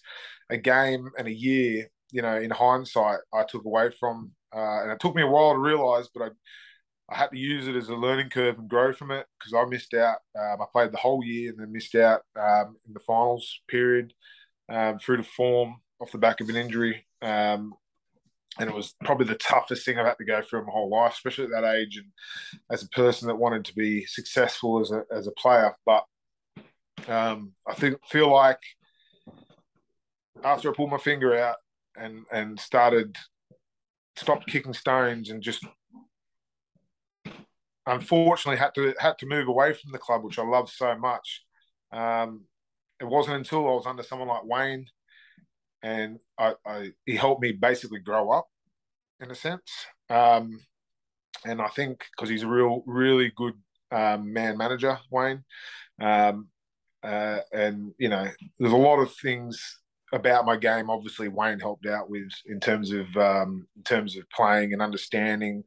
[0.50, 1.90] a game and a year.
[2.12, 5.54] You know, in hindsight, I took away from uh, and it took me a while
[5.54, 6.30] to realise, but I
[7.10, 9.64] I had to use it as a learning curve and grow from it because I
[9.70, 10.18] missed out.
[10.38, 14.14] Um, I played the whole year and then missed out um, in the finals period
[14.70, 17.06] um, through the form off the back of an injury.
[17.22, 17.74] Um,
[18.60, 20.90] and it was probably the toughest thing I've had to go through in my whole
[20.90, 22.08] life, especially at that age and
[22.70, 25.76] as a person that wanted to be successful as a, as a player.
[25.86, 26.04] But
[27.08, 28.60] um, I think feel like
[30.44, 31.56] after I pulled my finger out
[31.98, 33.16] and, and started
[34.16, 35.64] stopped kicking stones and just
[37.86, 41.44] unfortunately had to had to move away from the club, which I love so much.
[41.92, 42.46] Um,
[43.00, 44.88] it wasn't until I was under someone like Wayne,
[45.82, 48.48] and I, I, he helped me basically grow up,
[49.22, 49.72] in a sense.
[50.10, 50.60] Um,
[51.46, 53.54] and I think because he's a real, really good
[53.92, 55.44] um, man manager, Wayne.
[56.02, 56.50] Um,
[57.04, 58.28] uh, and you know,
[58.60, 59.80] there's a lot of things
[60.14, 60.90] about my game.
[60.90, 65.64] Obviously, Wayne helped out with in terms of um, in terms of playing and understanding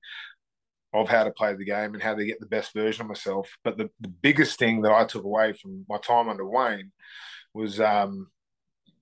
[0.92, 3.48] of how to play the game and how to get the best version of myself.
[3.62, 6.90] But the, the biggest thing that I took away from my time under Wayne
[7.55, 8.29] was um,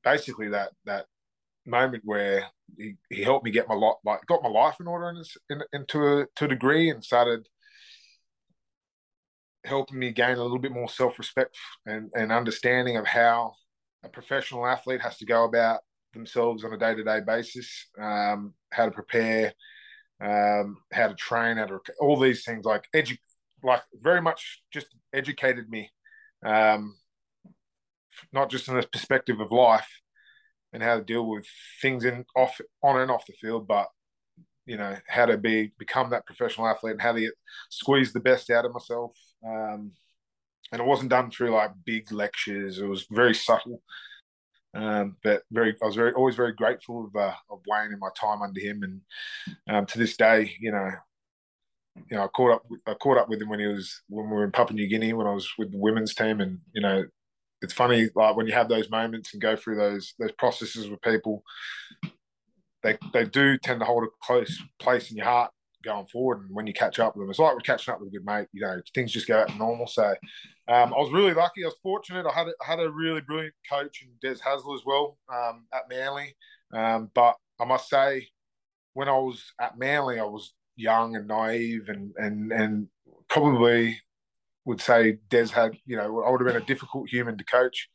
[0.05, 1.07] basically that that
[1.67, 2.47] moment where
[2.77, 5.63] he, he helped me get my lot like got my life in order in, in,
[5.73, 7.47] in to a to a degree and started
[9.65, 13.53] helping me gain a little bit more self respect and, and understanding of how
[14.05, 15.81] a professional athlete has to go about
[16.13, 19.53] themselves on a day to day basis, um, how to prepare,
[20.21, 23.19] um, how to train, how to all these things like edu-
[23.63, 25.91] like very much just educated me,
[26.45, 26.95] um,
[28.33, 29.89] not just in the perspective of life
[30.73, 31.47] and how to deal with
[31.81, 33.89] things in off on and off the field, but
[34.67, 37.33] you know how to be become that professional athlete and how to get,
[37.71, 39.13] squeeze the best out of myself.
[39.47, 39.93] Um,
[40.73, 42.79] and it wasn't done through like big lectures.
[42.79, 43.83] It was very subtle.
[44.75, 48.11] Um, but very, I was very always very grateful of uh, of Wayne and my
[48.19, 49.01] time under him, and
[49.69, 50.91] um, to this day, you know,
[52.11, 54.37] you know, I caught up I caught up with him when he was when we
[54.37, 57.05] were in Papua New Guinea when I was with the women's team, and you know,
[57.63, 61.01] it's funny like when you have those moments and go through those those processes with
[61.01, 61.43] people,
[62.83, 65.51] they they do tend to hold a close place in your heart
[65.85, 66.43] going forward.
[66.43, 68.25] And when you catch up with them, it's like we're catching up with a good
[68.25, 68.49] mate.
[68.53, 69.87] You know, things just go out normal.
[69.87, 70.05] So
[70.69, 71.65] um, I was really lucky.
[71.65, 72.27] I was fortunate.
[72.27, 75.89] I had a, had a really brilliant coach in Des Hasler as well um, at
[75.89, 76.37] Manly.
[76.73, 78.29] Um, but I must say,
[78.95, 82.89] when I was at Manly, I was young and naive, and and and
[83.29, 84.01] probably
[84.65, 87.89] would say Des had, you know, I would have been a difficult human to coach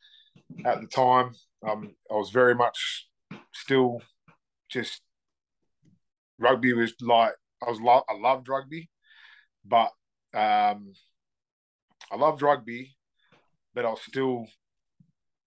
[0.64, 1.32] at the time.
[1.66, 3.08] Um, I was very much
[3.52, 4.02] still
[4.68, 5.00] just
[6.38, 7.34] rugby was like
[7.66, 8.90] I was I loved rugby,
[9.64, 9.92] but
[10.34, 10.92] um,
[12.10, 12.96] I loved rugby,
[13.74, 14.46] but I was still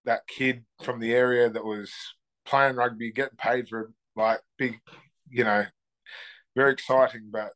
[0.04, 1.92] that kid from the area that was
[2.44, 4.80] playing rugby, getting paid for like big,
[5.30, 5.64] you know,
[6.56, 7.50] very exciting, but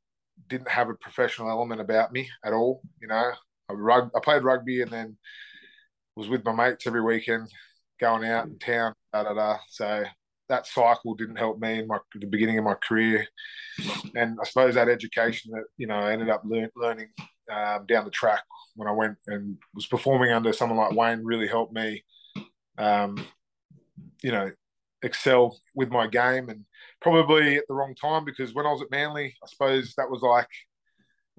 [0.48, 2.82] didn't have a professional element about me at all.
[3.00, 3.32] You know,
[3.68, 5.16] I, rug- I played rugby and then
[6.14, 7.48] was with my mates every weekend,
[8.00, 9.56] going out in town, da da da.
[9.68, 10.04] So
[10.52, 13.26] that cycle didn't help me in my the beginning of my career,
[14.14, 17.08] and I suppose that education that you know I ended up learn, learning
[17.50, 18.44] um, down the track
[18.76, 22.04] when I went and was performing under someone like Wayne really helped me,
[22.76, 23.24] um,
[24.22, 24.50] you know,
[25.02, 26.64] excel with my game and
[27.00, 30.22] probably at the wrong time because when I was at Manly, I suppose that was
[30.22, 30.48] like,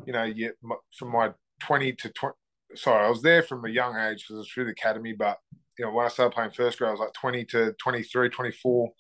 [0.06, 0.50] you know, yeah,
[0.98, 2.36] from my 20 to 20,
[2.76, 5.38] sorry, I was there from a young age because it was through the academy, but
[5.78, 8.92] you know, when I started playing first grade, I was like 20 to 23, 24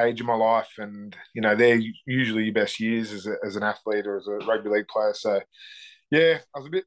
[0.00, 0.70] age of my life.
[0.78, 4.26] And, you know, they're usually your best years as, a, as an athlete or as
[4.26, 5.14] a rugby league player.
[5.14, 5.40] So,
[6.10, 6.84] yeah, I was a bit,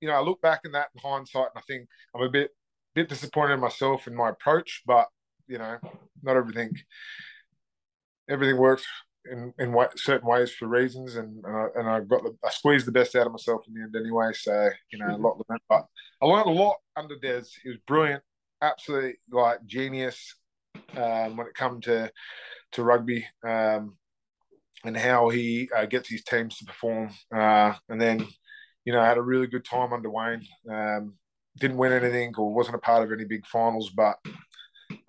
[0.00, 2.50] you know, I look back in that in hindsight and I think I'm a bit,
[2.94, 5.08] bit disappointed in myself in my approach, but,
[5.46, 5.78] you know,
[6.22, 6.72] not everything,
[8.28, 8.86] everything works
[9.30, 12.86] in, in certain ways for reasons, and and I, and I got the, I squeezed
[12.86, 14.32] the best out of myself in the end anyway.
[14.34, 15.86] So you know, a lot but
[16.20, 17.44] I learned a lot under Des.
[17.62, 18.22] He was brilliant,
[18.62, 20.34] absolutely like genius
[20.96, 22.10] um, when it come to
[22.72, 23.96] to rugby um,
[24.84, 27.10] and how he uh, gets his teams to perform.
[27.34, 28.26] Uh, and then,
[28.84, 30.46] you know, had a really good time under Wayne.
[30.70, 31.14] Um,
[31.58, 34.16] didn't win anything or wasn't a part of any big finals, but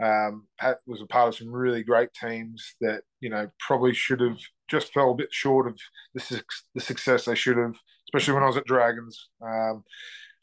[0.04, 4.20] um, had, was a part of some really great teams that you know probably should
[4.20, 4.38] have
[4.70, 5.78] just fell a bit short of
[6.14, 6.44] the,
[6.76, 7.76] the success they should have,
[8.08, 9.30] especially when I was at Dragons.
[9.42, 9.84] Um,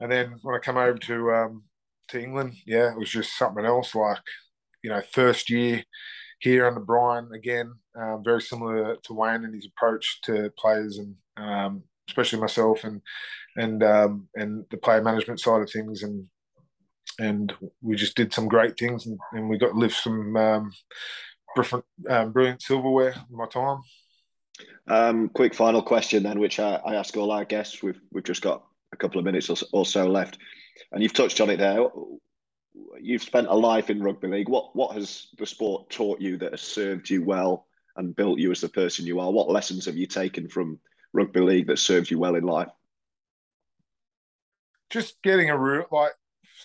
[0.01, 1.65] and then when I come over to um,
[2.11, 3.95] to England, yeah, it was just something else.
[3.95, 4.19] Like
[4.83, 5.83] you know, first year
[6.41, 11.15] here under Brian again, um, very similar to Wayne and his approach to players and
[11.37, 13.01] um, especially myself and
[13.57, 16.27] and um, and the player management side of things and
[17.19, 20.73] and we just did some great things and, and we got lift some um,
[21.55, 23.81] different, um, brilliant silverware in my time.
[24.89, 27.83] Um, quick final question then, which I, I, ask all our guests.
[27.83, 30.39] We've we've just got a couple of minutes or so left,
[30.93, 31.87] and you've touched on it there.
[33.01, 34.49] You've spent a life in rugby league.
[34.49, 37.67] What what has the sport taught you that has served you well
[37.97, 39.31] and built you as the person you are?
[39.31, 40.79] What lessons have you taken from
[41.13, 42.69] rugby league that served you well in life?
[44.91, 46.13] Just getting a root like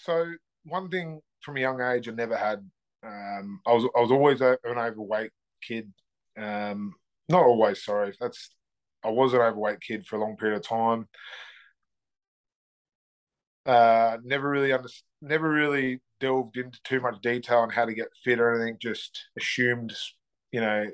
[0.03, 0.33] so.
[0.65, 2.67] One thing from a young age, I never had.
[3.05, 5.91] Um, I was I was always an overweight kid.
[6.37, 6.93] Um,
[7.29, 7.83] not always.
[7.83, 8.49] Sorry, that's
[9.03, 11.07] I was an overweight kid for a long period of time.
[13.65, 14.89] Uh, never really under,
[15.21, 18.77] never really delved into too much detail on how to get fit or anything.
[18.81, 19.93] Just assumed,
[20.51, 20.85] you know,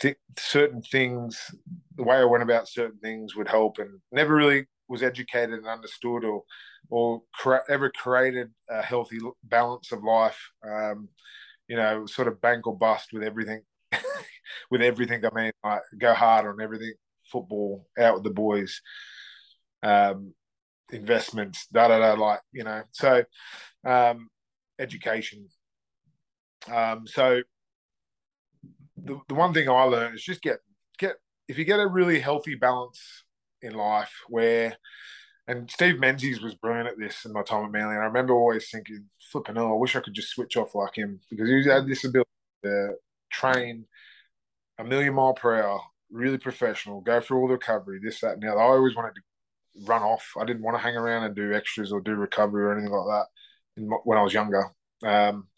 [0.00, 1.50] th- certain things,
[1.96, 5.66] the way I went about certain things would help, and never really was educated and
[5.66, 6.42] understood or
[6.88, 10.38] or cre- ever created a healthy balance of life.
[10.66, 11.08] Um,
[11.68, 13.62] you know, sort of bank or bust with everything.
[14.70, 16.94] with everything, I mean, like go hard on everything.
[17.30, 18.80] Football, out with the boys.
[19.82, 20.34] Um,
[20.92, 22.82] investments, da da da, like you know.
[22.92, 23.24] So,
[23.84, 24.28] um,
[24.78, 25.48] education.
[26.70, 27.42] Um, so,
[28.96, 30.58] the the one thing I learned is just get
[30.98, 31.16] get
[31.48, 33.24] if you get a really healthy balance
[33.62, 34.76] in life where
[35.50, 37.94] and Steve Menzies was brilliant at this in my time at Manly.
[37.96, 40.96] And I remember always thinking, flipping, oh, I wish I could just switch off like
[40.96, 42.30] him because he had this ability
[42.62, 42.94] to
[43.32, 43.86] train
[44.78, 48.42] a million mile per hour, really professional, go through all the recovery, this, that, and
[48.42, 48.60] the other.
[48.60, 49.22] I always wanted to
[49.84, 50.32] run off.
[50.38, 53.06] I didn't want to hang around and do extras or do recovery or anything like
[53.06, 53.26] that
[54.04, 54.64] when I was younger.
[55.02, 55.48] Um,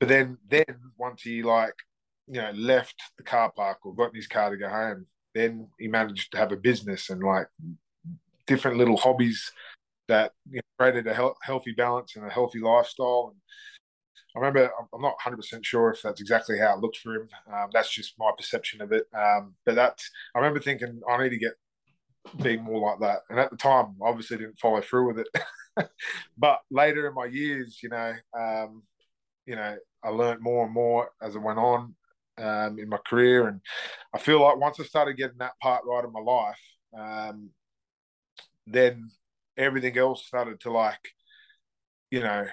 [0.00, 0.64] but then, then
[0.98, 1.74] once he like,
[2.26, 5.68] you know, left the car park or got in his car to go home, then
[5.78, 7.46] he managed to have a business and like
[8.46, 9.52] different little hobbies
[10.08, 13.32] that you know, created a he- healthy balance and a healthy lifestyle.
[13.32, 13.40] And
[14.34, 17.28] I remember, I'm not 100% sure if that's exactly how it looked for him.
[17.52, 19.06] Um, that's just my perception of it.
[19.14, 21.52] Um, but that's, I remember thinking, I need to get
[22.40, 23.20] being more like that.
[23.30, 25.88] And at the time, obviously didn't follow through with it.
[26.38, 28.82] but later in my years, you know, um,
[29.46, 31.94] you know, I learned more and more as I went on
[32.38, 33.48] um, in my career.
[33.48, 33.60] And
[34.14, 36.60] I feel like once I started getting that part right in my life,
[36.96, 37.50] um,
[38.66, 39.10] then
[39.56, 41.10] everything else started to like,
[42.10, 42.46] you know,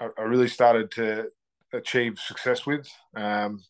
[0.00, 1.28] I, I really started to
[1.72, 2.88] achieve success with.
[3.14, 3.60] Um,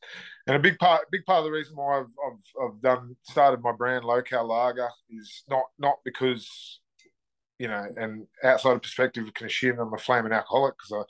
[0.46, 3.61] and a big part, big part of the reason why I've, I've, I've done started
[3.62, 6.80] my brand Local Lager is not not because
[7.59, 11.07] you know, and outside of perspective, can assume I'm a flaming alcoholic because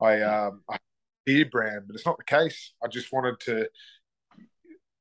[0.00, 0.78] I I um I
[1.24, 2.72] beer brand, but it's not the case.
[2.82, 3.68] I just wanted to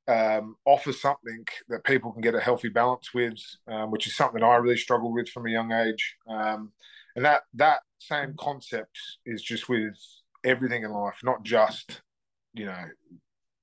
[0.07, 3.37] um, offer something that people can get a healthy balance with,
[3.67, 6.15] um, which is something I really struggled with from a young age.
[6.27, 6.71] Um,
[7.15, 9.97] and that that same concept is just with
[10.43, 12.01] everything in life, not just
[12.53, 12.85] you know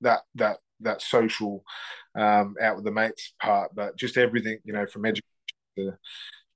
[0.00, 1.64] that that that social
[2.14, 5.22] um, out with the mates part, but just everything you know from education
[5.76, 5.98] to,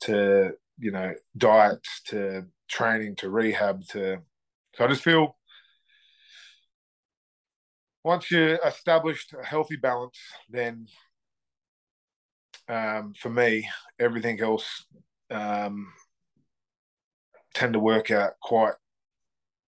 [0.01, 4.19] to you know diets to training to rehab to.
[4.77, 5.37] So I just feel
[8.05, 10.19] once you established a healthy balance,
[10.49, 10.87] then
[12.69, 13.69] um, for me,
[13.99, 14.87] everything else
[15.31, 15.93] um,
[17.53, 18.75] tend to work out quite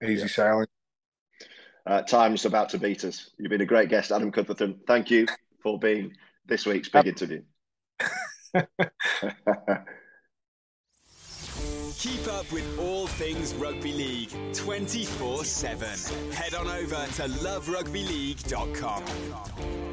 [0.04, 0.28] easy yeah.
[0.28, 0.68] sailing.
[1.86, 3.32] Uh, time's about to beat us.
[3.38, 4.80] You've been a great guest, Adam Cuthbertson.
[4.88, 5.26] Thank you
[5.64, 6.14] for being
[6.46, 7.42] this week's big interview.
[11.98, 16.32] Keep up with all things rugby league 24 7.
[16.32, 19.91] Head on over to loverugbyleague.com.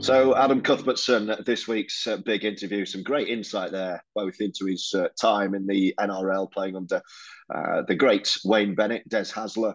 [0.00, 4.94] So, Adam Cuthbertson, this week's uh, big interview, some great insight there, both into his
[4.96, 7.02] uh, time in the NRL playing under
[7.54, 9.74] uh, the great Wayne Bennett, Des Hasler,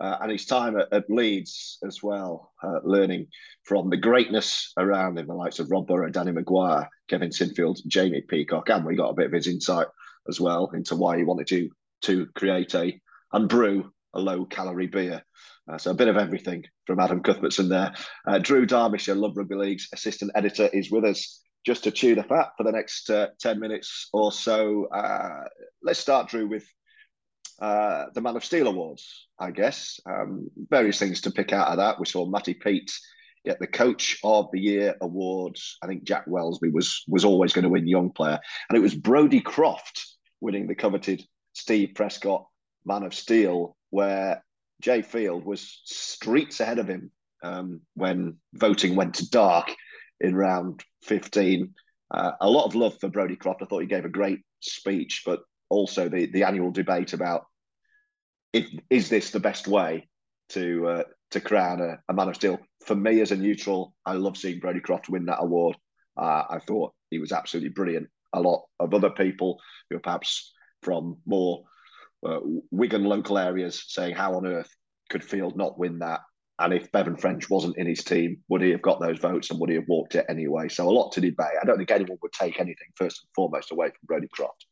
[0.00, 3.26] uh, and his time at, at Leeds as well, uh, learning
[3.64, 8.22] from the greatness around him, the likes of Rob Burrow, Danny McGuire, Kevin Sinfield, Jamie
[8.28, 9.88] Peacock, and we got a bit of his insight
[10.28, 11.68] as well into why he wanted to
[12.02, 13.00] to create a
[13.32, 15.22] and brew a low calorie beer.
[15.70, 17.94] Uh, so a bit of everything from Adam Cuthbertson there.
[18.26, 22.22] Uh, Drew Darbyshire, Love Rugby League's assistant editor, is with us just to chew the
[22.22, 24.86] fat for the next uh, 10 minutes or so.
[24.86, 25.44] Uh,
[25.82, 26.66] let's start, Drew, with
[27.60, 29.98] uh, the Man of Steel Awards, I guess.
[30.06, 31.98] Um, various things to pick out of that.
[31.98, 32.92] We saw Matty Peet
[33.44, 35.78] get the Coach of the Year awards.
[35.82, 38.38] I think Jack Welsby was was always going to win Young Player,
[38.68, 40.06] and it was Brodie Croft
[40.40, 42.46] winning the coveted Steve Prescott
[42.84, 44.44] Man of Steel, where
[44.82, 47.12] Jai Field was streets ahead of him
[47.44, 49.72] um, when voting went to dark
[50.20, 51.72] in round 15.
[52.10, 53.62] Uh, a lot of love for Brodie Croft.
[53.62, 57.46] I thought he gave a great speech, but also the, the annual debate about
[58.52, 60.08] if, is this the best way
[60.50, 62.58] to uh, to crown a, a, man of steel.
[62.84, 65.76] For me, as a neutral, I love seeing Brodie Croft win that award.
[66.16, 68.08] Uh, I thought he was absolutely brilliant.
[68.32, 71.64] A lot of other people who are perhaps from more
[72.24, 74.70] uh, Wigan local areas saying, "How on earth
[75.10, 76.20] could Field not win that?"
[76.60, 79.58] And if Bevan French wasn't in his team, would he have got those votes and
[79.58, 80.68] would he have walked it anyway?
[80.68, 81.58] So a lot to debate.
[81.60, 84.66] I don't think anyone would take anything first and foremost away from Brodie Croft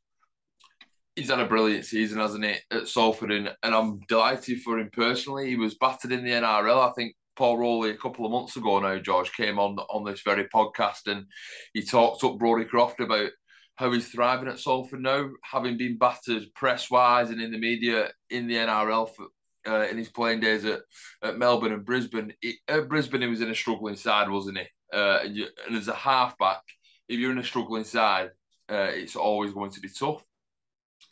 [1.17, 3.33] he's had a brilliant season, hasn't he, at Salford?
[3.33, 5.49] And, and I'm delighted for him personally.
[5.49, 6.91] He was battered in the NRL.
[6.91, 10.23] I think Paul Rowley a couple of months ago now, George, came on on this
[10.23, 11.27] very podcast and
[11.75, 13.31] he talked up Brodie Croft about
[13.77, 18.11] how he's thriving at Salford now, having been battered press wise and in the media
[18.31, 19.27] in the NRL for,
[19.66, 20.81] uh, in his playing days at,
[21.23, 22.33] at Melbourne and Brisbane.
[22.43, 24.64] It, at Brisbane, he was in a struggling side, wasn't he?
[24.93, 26.61] Uh, and, you, and as a halfback,
[27.09, 28.31] if you're in a struggling side,
[28.70, 30.23] uh, it's always going to be tough.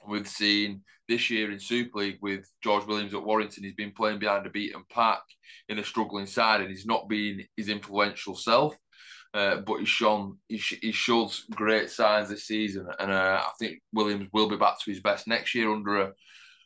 [0.07, 4.21] We've seen this year in Super League with George Williams at Warrington, he's been playing
[4.21, 5.21] behind a beaten pack
[5.69, 8.77] in a struggling side, and he's not been his influential self.
[9.33, 13.81] Uh, but he's shown he, he showed great signs this season, and uh, I think
[13.93, 16.13] Williams will be back to his best next year under a,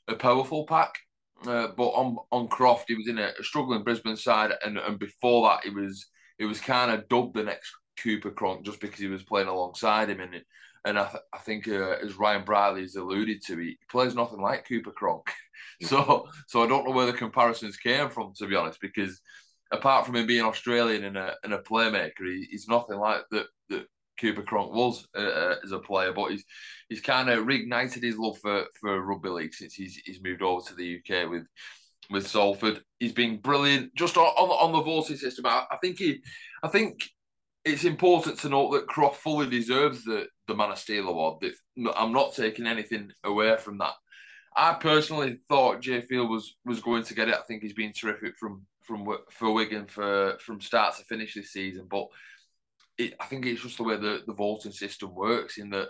[0.09, 0.95] a powerful pack.
[1.47, 4.99] Uh, but on on Croft, he was in a, a, struggling Brisbane side, and, and
[4.99, 6.07] before that, he was
[6.39, 7.71] he was kind of dubbed the next
[8.03, 10.43] Cooper Cronk just because he was playing alongside him, and
[10.87, 14.41] and I, th- I think uh, as Ryan Brierley has alluded to, he plays nothing
[14.41, 15.31] like Cooper Cronk.
[15.83, 19.21] so so I don't know where the comparisons came from, to be honest, because
[19.79, 23.47] apart from him being Australian and a, and a playmaker, he, he's nothing like that
[23.69, 23.87] that
[24.21, 26.13] Cooper Cronk was uh, uh, as a player.
[26.13, 26.45] But he's
[26.89, 30.67] he's kind of reignited his love for, for rugby league since he's he's moved over
[30.67, 31.47] to the UK with
[32.11, 32.83] with Salford.
[32.99, 35.47] He's been brilliant just on on, on the voting system.
[35.47, 36.23] I, I think he
[36.63, 37.03] I think
[37.65, 41.45] it's important to note that Croft fully deserves the the Man of Steel award.
[41.97, 43.95] I'm not taking anything away from that.
[44.57, 47.35] I personally thought Jai Field was was going to get it.
[47.35, 51.53] I think he's been terrific from from for Wigan for from start to finish this
[51.53, 51.87] season.
[51.91, 52.07] But
[52.99, 55.59] it, I think it's just the way the, the voting system works.
[55.59, 55.89] In that,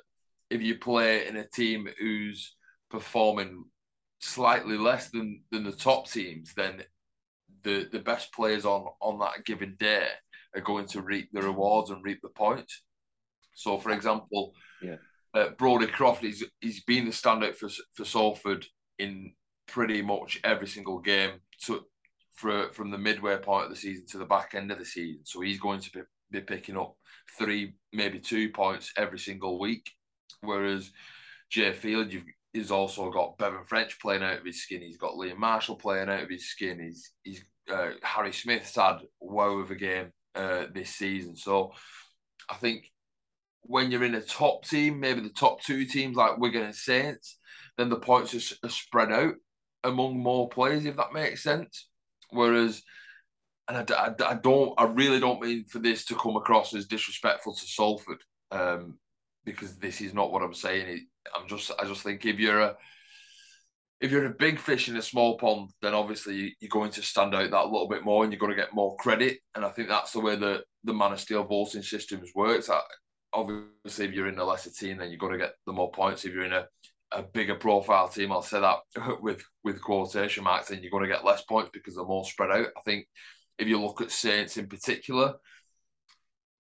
[0.51, 2.57] if you play in a team who's
[2.91, 3.65] performing
[4.21, 6.83] slightly less than than the top teams, then
[7.63, 10.09] the the best players on on that given day
[10.55, 12.83] are going to reap the rewards and reap the points.
[13.55, 14.97] So, for example, yeah.
[15.35, 18.67] uh, Brodie Croft, he's, he's been the standout for, for Salford
[18.99, 19.33] in
[19.67, 21.33] pretty much every single game
[21.65, 21.85] to,
[22.35, 25.23] for, from the midway point of the season to the back end of the season.
[25.25, 26.97] So he's going to be, be picking up
[27.39, 29.91] three, maybe two points every single week.
[30.41, 30.91] Whereas
[31.51, 34.81] Jai Field, you've he's also got Bevan French playing out of his skin.
[34.81, 36.81] He's got Liam Marshall playing out of his skin.
[36.81, 41.37] He's he's uh, Harry Smith's had wow of a game uh, this season.
[41.37, 41.73] So
[42.51, 42.91] I think
[43.63, 47.39] when you're in a top team, maybe the top two teams like Wigan and Saints,
[47.77, 49.35] then the points are, are spread out
[49.83, 51.89] among more players, if that makes sense.
[52.35, 52.83] Whereas,
[53.69, 56.87] and I, I, I, don't, I really don't mean for this to come across as
[56.87, 58.99] disrespectful to Salford, um,
[59.45, 61.07] because this is not what I'm saying.
[61.35, 62.77] I'm just, I just think if you're a,
[64.01, 67.35] if you're a big fish in a small pond, then obviously you're going to stand
[67.35, 69.39] out that little bit more, and you're going to get more credit.
[69.55, 72.69] And I think that's the way that the Man of Steel voting systems works
[73.35, 76.25] obviously, if you're in a lesser team, then you're going to get the more points.
[76.25, 76.67] If you're in a,
[77.15, 78.79] a bigger profile team, I'll say that
[79.23, 82.51] with with quotation marks, then you're going to get less points because they're more spread
[82.51, 82.69] out.
[82.77, 83.07] I think
[83.59, 85.35] if you look at Saints in particular,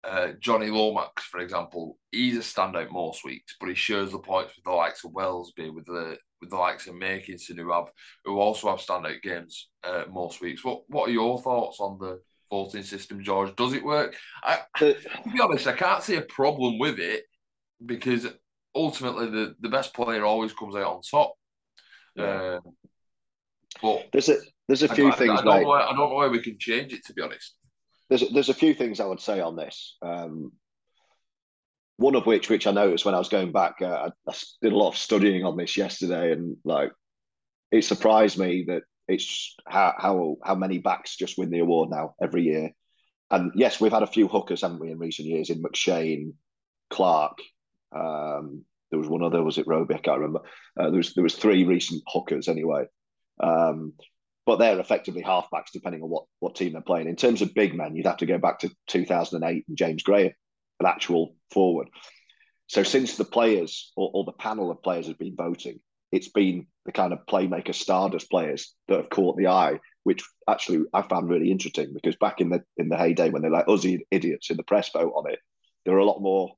[0.04, 4.52] uh, Jonny Lomax, for example, he's a standout most weeks, but he shares the points
[4.56, 7.90] with the likes of Welsby, with the with the likes of Makinson, who have
[8.24, 10.64] who also have standout games uh, most weeks.
[10.64, 12.20] What what are your thoughts on the
[12.52, 13.56] voting system, George.
[13.56, 14.14] Does it work?
[14.44, 14.94] I, to
[15.32, 17.24] be honest, I can't see a problem with it
[17.84, 18.26] because
[18.74, 21.34] ultimately the, the best player always comes out on top.
[22.16, 22.24] Yeah.
[22.24, 22.60] Uh,
[23.80, 24.36] but there's a
[24.68, 25.30] there's a few I, things.
[25.30, 27.04] I, I don't, know why, I don't know why we can change it.
[27.06, 27.54] To be honest,
[28.08, 29.96] there's there's a few things I would say on this.
[30.02, 30.52] Um,
[31.96, 34.72] one of which, which I noticed when I was going back, uh, I, I did
[34.72, 36.92] a lot of studying on this yesterday, and like
[37.70, 42.14] it surprised me that it's how how how many backs just win the award now
[42.22, 42.70] every year.
[43.30, 45.48] And yes, we've had a few hookers, haven't we, in recent years?
[45.48, 46.34] In McShane,
[46.90, 47.38] Clark.
[47.94, 49.94] Um, there was one other, was it Roby?
[49.94, 50.42] I can't remember.
[50.78, 52.84] Uh, there was there was three recent hookers anyway.
[53.42, 53.94] Um,
[54.44, 57.08] but they're effectively halfbacks depending on what what team they're playing.
[57.08, 60.32] In terms of big men, you'd have to go back to 2008 and James Graham,
[60.80, 61.88] an actual forward.
[62.66, 65.80] So since the players or, or the panel of players have been voting,
[66.10, 70.84] it's been the kind of playmaker stardust players that have caught the eye, which actually
[70.92, 73.86] I found really interesting because back in the in the heyday when they're like us
[74.10, 75.38] idiots in the press vote on it,
[75.84, 76.52] there were a lot more,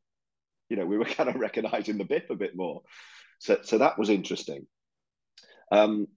[0.74, 2.82] you know, we were kind of recognizing the BIP a bit more.
[3.38, 4.66] So so that was interesting.
[5.70, 6.08] Um,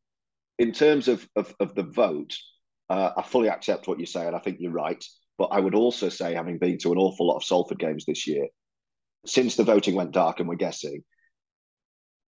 [0.57, 2.35] in terms of, of, of the vote,
[2.89, 5.03] uh, I fully accept what you say, and I think you're right.
[5.37, 8.25] But I would also say, having been to an awful lot of Salford games this
[8.25, 8.47] year,
[9.27, 11.03] since the voting went dark and we're guessing,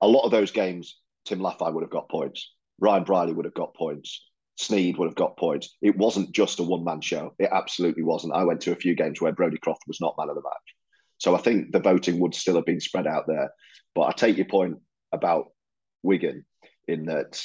[0.01, 2.53] a lot of those games, Tim Lafai would have got points.
[2.79, 4.23] Ryan Brierley would have got points.
[4.59, 5.75] Sneyd would have got points.
[5.81, 7.33] It wasn't just a one man show.
[7.39, 8.35] It absolutely wasn't.
[8.35, 10.75] I went to a few games where Brodie Croft was not man of the match.
[11.21, 13.51] So I think the voting would still have been spread out there.
[13.93, 14.77] But I take your point
[15.11, 15.51] about
[16.01, 16.45] Wigan
[16.87, 17.39] in that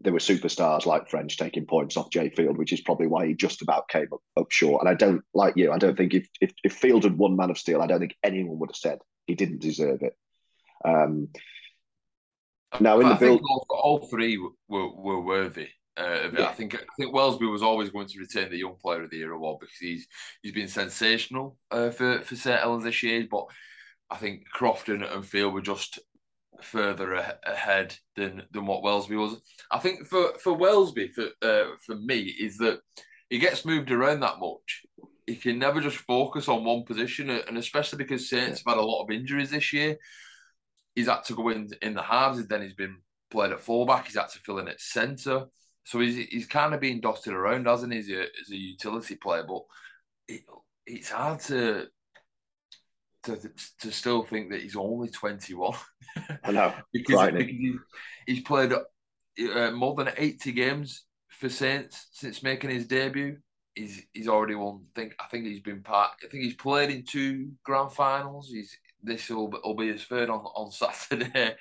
[0.00, 3.34] there were superstars like French taking points off Jai Field, which is probably why he
[3.34, 4.82] just about came up, up short.
[4.82, 5.70] And I don't like you.
[5.70, 8.16] I don't think if, if, if Field had won Man of Steel, I don't think
[8.24, 10.16] anyone would have said he didn't deserve it.
[10.84, 11.28] Um,
[12.80, 15.68] now, in I the build, all, all, three were, were worthy.
[15.98, 16.48] Uh, yeah.
[16.48, 19.16] I think I think Welsby was always going to retain the Young Player of the
[19.16, 20.06] Year award because he's
[20.42, 23.26] he's been sensational uh, for for St Helens this year.
[23.30, 23.46] But
[24.10, 25.98] I think Crofton and Field were just
[26.62, 29.40] further a- ahead than than what Welsby was.
[29.70, 32.80] I think for for Welsby for uh, for me is that
[33.28, 34.82] he gets moved around that much.
[35.26, 38.86] He can never just focus on one position, and especially because Saints have had a
[38.86, 39.98] lot of injuries this year
[40.98, 42.96] he's had to go in in the halves, and then he's been
[43.30, 44.06] played at fullback.
[44.06, 45.46] He's had to fill in at centre.
[45.88, 49.14] So he's he's kind of been dotted around, hasn't he, as a, as a utility
[49.14, 49.42] player?
[49.48, 49.62] But
[50.28, 50.42] it,
[50.84, 51.86] it's hard to
[53.22, 55.78] to to still think that he's only twenty one.
[56.44, 57.76] I know because, because he,
[58.26, 63.38] he's played uh, more than eighty games for Saints since making his debut.
[63.74, 64.84] He's he's already won.
[64.94, 66.10] Think I think he's been part.
[66.22, 68.50] I think he's played in two grand finals.
[68.52, 71.54] He's this will, will be his third on, on Saturday.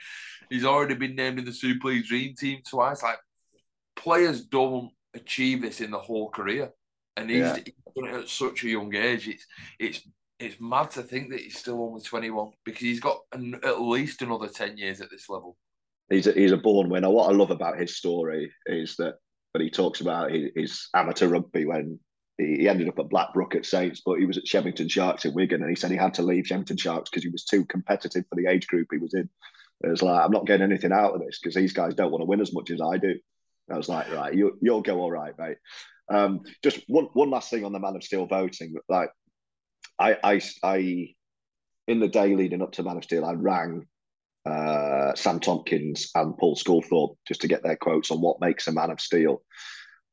[0.49, 3.01] He's already been named in the Super League Dream Team twice.
[3.01, 3.19] Like
[3.97, 6.71] players don't achieve this in the whole career,
[7.17, 7.55] and he's, yeah.
[7.55, 9.27] he's done it at such a young age.
[9.27, 9.45] It's
[9.79, 10.07] it's
[10.39, 14.21] it's mad to think that he's still only 21 because he's got an, at least
[14.21, 15.57] another 10 years at this level.
[16.11, 17.09] He's a, he's a born winner.
[17.09, 19.15] What I love about his story is that
[19.53, 21.99] when he talks about his, his amateur rugby when
[22.37, 25.33] he, he, ended up at Blackbrook at Saints, but he was at Shevington Sharks in
[25.33, 28.25] Wigan, and he said he had to leave Shevington Sharks because he was too competitive
[28.29, 29.27] for the age group he was in.
[29.83, 32.21] It was like, I'm not getting anything out of this because these guys don't want
[32.21, 33.15] to win as much as I do.
[33.71, 35.57] I was like, right, you, you'll go all right, mate.
[36.09, 38.75] Um, just one one last thing on the Man of Steel voting.
[38.87, 39.09] Like,
[39.99, 41.07] I I I
[41.87, 43.85] in the day leading up to Man of Steel, I rang
[44.45, 48.71] uh, Sam Tomkins and Paul Sculthorpe just to get their quotes on what makes a
[48.71, 49.41] Man of Steel,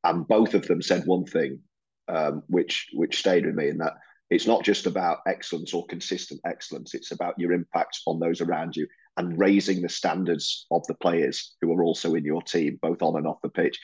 [0.03, 1.61] and both of them said one thing,
[2.09, 3.95] um, which which stayed with me, in that
[4.31, 8.75] it's not just about excellence or consistent excellence; it's about your impact on those around
[8.75, 13.03] you and raising the standards of the players who are also in your team, both
[13.03, 13.81] on and off the pitch.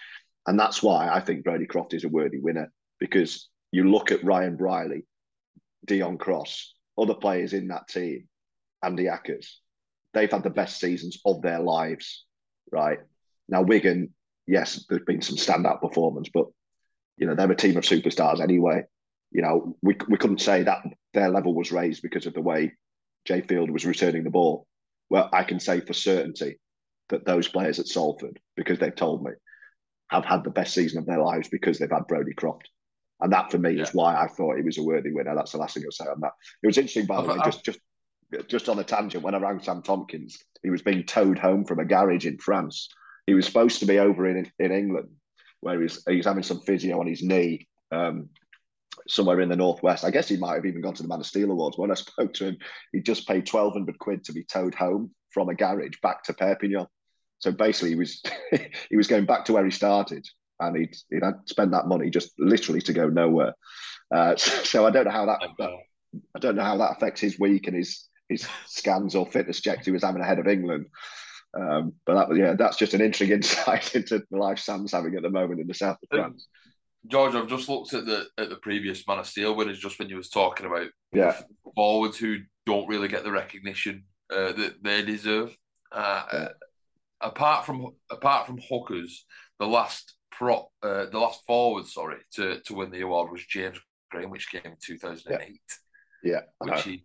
[0.46, 4.24] And that's why I think Brodie Croft is a worthy winner because you look at
[4.24, 5.04] Ryan Brierley,
[5.86, 8.28] Deon Cross, other players in that team,
[8.82, 9.46] Andy Ackers,
[10.12, 12.24] they've had the best seasons of their lives,
[12.72, 12.98] right?
[13.48, 14.12] Now, Wigan,
[14.46, 16.46] yes, there's been some standout performance, but,
[17.16, 18.82] you know, they're a team of superstars anyway.
[19.30, 20.82] You know, we, we couldn't say that
[21.14, 22.72] their level was raised because of the way
[23.24, 24.66] Jai Field was returning the ball.
[25.10, 26.58] Well, I can say for certainty
[27.08, 29.32] that those players at Salford, because they've told me,
[30.08, 32.68] have had the best season of their lives because they've had Brodie Croft.
[33.20, 33.82] And that for me yeah.
[33.82, 35.34] is why I thought he was a worthy winner.
[35.34, 36.32] That's the last thing I'll say on that.
[36.62, 37.80] It was interesting, by the way, just just
[38.46, 41.80] just on a tangent, when I rang Sam Tomkins, he was being towed home from
[41.80, 42.88] a garage in France.
[43.26, 45.10] He was supposed to be over in in England,
[45.60, 48.30] where he's he's having some physio on his knee, um,
[49.10, 50.04] somewhere in the northwest.
[50.04, 51.76] I guess he might have even gone to the Man of Steel Awards.
[51.76, 52.58] When I spoke to him,
[52.92, 56.32] he just paid twelve hundred quid to be towed home from a garage back to
[56.32, 56.86] Perpignan.
[57.38, 58.22] So basically, he was
[58.90, 60.26] he was going back to where he started,
[60.60, 63.54] and he'd he'd spent that money just literally to go nowhere.
[64.14, 65.70] Uh, so, so, I don't know how that, that,
[66.34, 69.86] I don't know how that affects his week and his his scans or fitness checks
[69.86, 70.86] he was having ahead of England.
[71.58, 75.22] Um, but that yeah, that's just an interesting insight into the life Sam's having at
[75.22, 76.46] the moment in the south of France.
[77.06, 80.08] George, I've just looked at the at the previous Man of Steel winners just when
[80.08, 81.40] you was talking about yeah.
[81.74, 85.54] forwards who don't really get the recognition uh, that they deserve.
[85.92, 86.48] Uh, yeah
[87.20, 89.24] apart from apart from hookers,
[89.58, 93.78] the last prop, uh, the last forward, sorry, to, to win the award was James
[94.10, 95.60] Graham, which came in two thousand and eight.
[96.22, 97.04] Yeah, which he,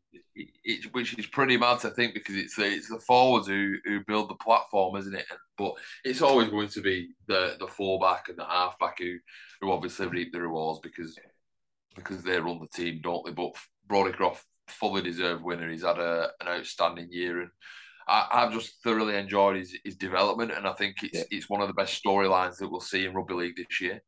[0.65, 4.03] it, which is pretty mad to think because it's the it's the forwards who who
[4.05, 5.25] build the platform, isn't it?
[5.57, 5.73] But
[6.03, 9.17] it's always going to be the the fullback and the halfback who
[9.65, 11.17] who obviously reap the rewards because
[11.95, 13.31] because they run the team, don't they?
[13.31, 13.51] But
[13.87, 15.69] Brodie Croft fully deserved winner.
[15.69, 17.51] He's had a, an outstanding year and
[18.07, 21.23] I, have just thoroughly enjoyed his, his development, and I think it's yeah.
[21.31, 24.01] it's one of the best storylines that we'll see in rugby league this year.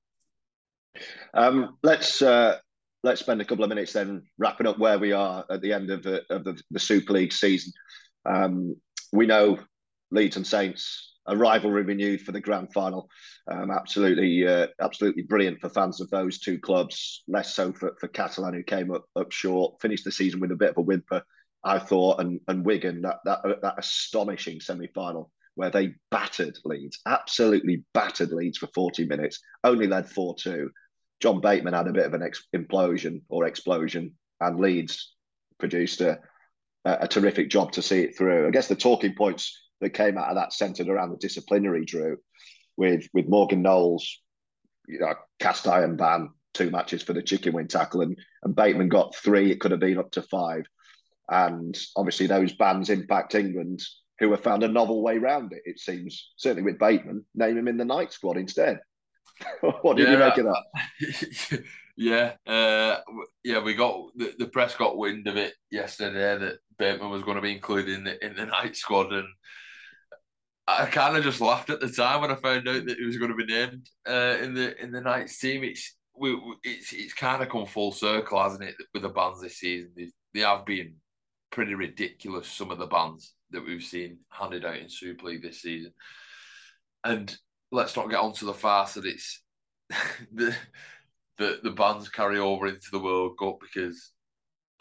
[1.33, 2.57] Um, let's uh,
[3.03, 5.89] let's spend a couple of minutes then wrapping up where we are at the end
[5.89, 7.73] of the of the, the Super League season.
[8.25, 8.75] Um,
[9.11, 9.57] we know
[10.11, 13.09] Leeds and Saints a rivalry renewed for the grand final.
[13.51, 17.23] Um, absolutely, uh, absolutely brilliant for fans of those two clubs.
[17.27, 20.55] Less so for, for Catalan, who came up up short, finished the season with a
[20.55, 21.23] bit of a whimper.
[21.63, 26.99] I thought, and and Wigan that that that astonishing semi final where they battered Leeds,
[27.07, 30.69] absolutely battered Leeds for 40 minutes, only led 4 2.
[31.19, 35.13] John Bateman had a bit of an ex- implosion or explosion, and Leeds
[35.57, 36.19] produced a,
[36.85, 38.47] a, a, terrific job to see it through.
[38.47, 42.17] I guess the talking points that came out of that centered around the disciplinary, Drew,
[42.75, 44.21] with, with Morgan Knowles,
[44.87, 48.89] you know, cast iron ban, two matches for the chicken wing tackle, and, and Bateman
[48.89, 49.51] got three.
[49.51, 50.65] It could have been up to five.
[51.29, 53.81] And obviously, those bans impact England,
[54.19, 55.61] who have found a novel way around it.
[55.65, 58.79] It seems certainly with Bateman, name him in the Knights squad instead.
[59.81, 61.63] what did yeah, you make of that?
[61.97, 62.99] yeah, uh,
[63.43, 67.35] yeah, we got the, the, press got wind of it yesterday that Bateman was going
[67.35, 69.27] to be included in the in the Knights squad, and
[70.67, 73.17] I kind of just laughed at the time when I found out that he was
[73.17, 75.63] going to be named uh, in the in the Knights team.
[75.63, 79.57] It's we, it's it's kind of come full circle, hasn't it, with the bands this
[79.57, 79.91] season?
[79.95, 80.95] They, they have been
[81.51, 82.49] pretty ridiculous.
[82.49, 85.93] Some of the bans that we've seen handed out in Super League this season,
[87.03, 87.35] and
[87.71, 89.41] let's not get onto the farce that it's
[90.33, 90.53] the
[91.37, 94.11] the the bans carry over into the World Cup because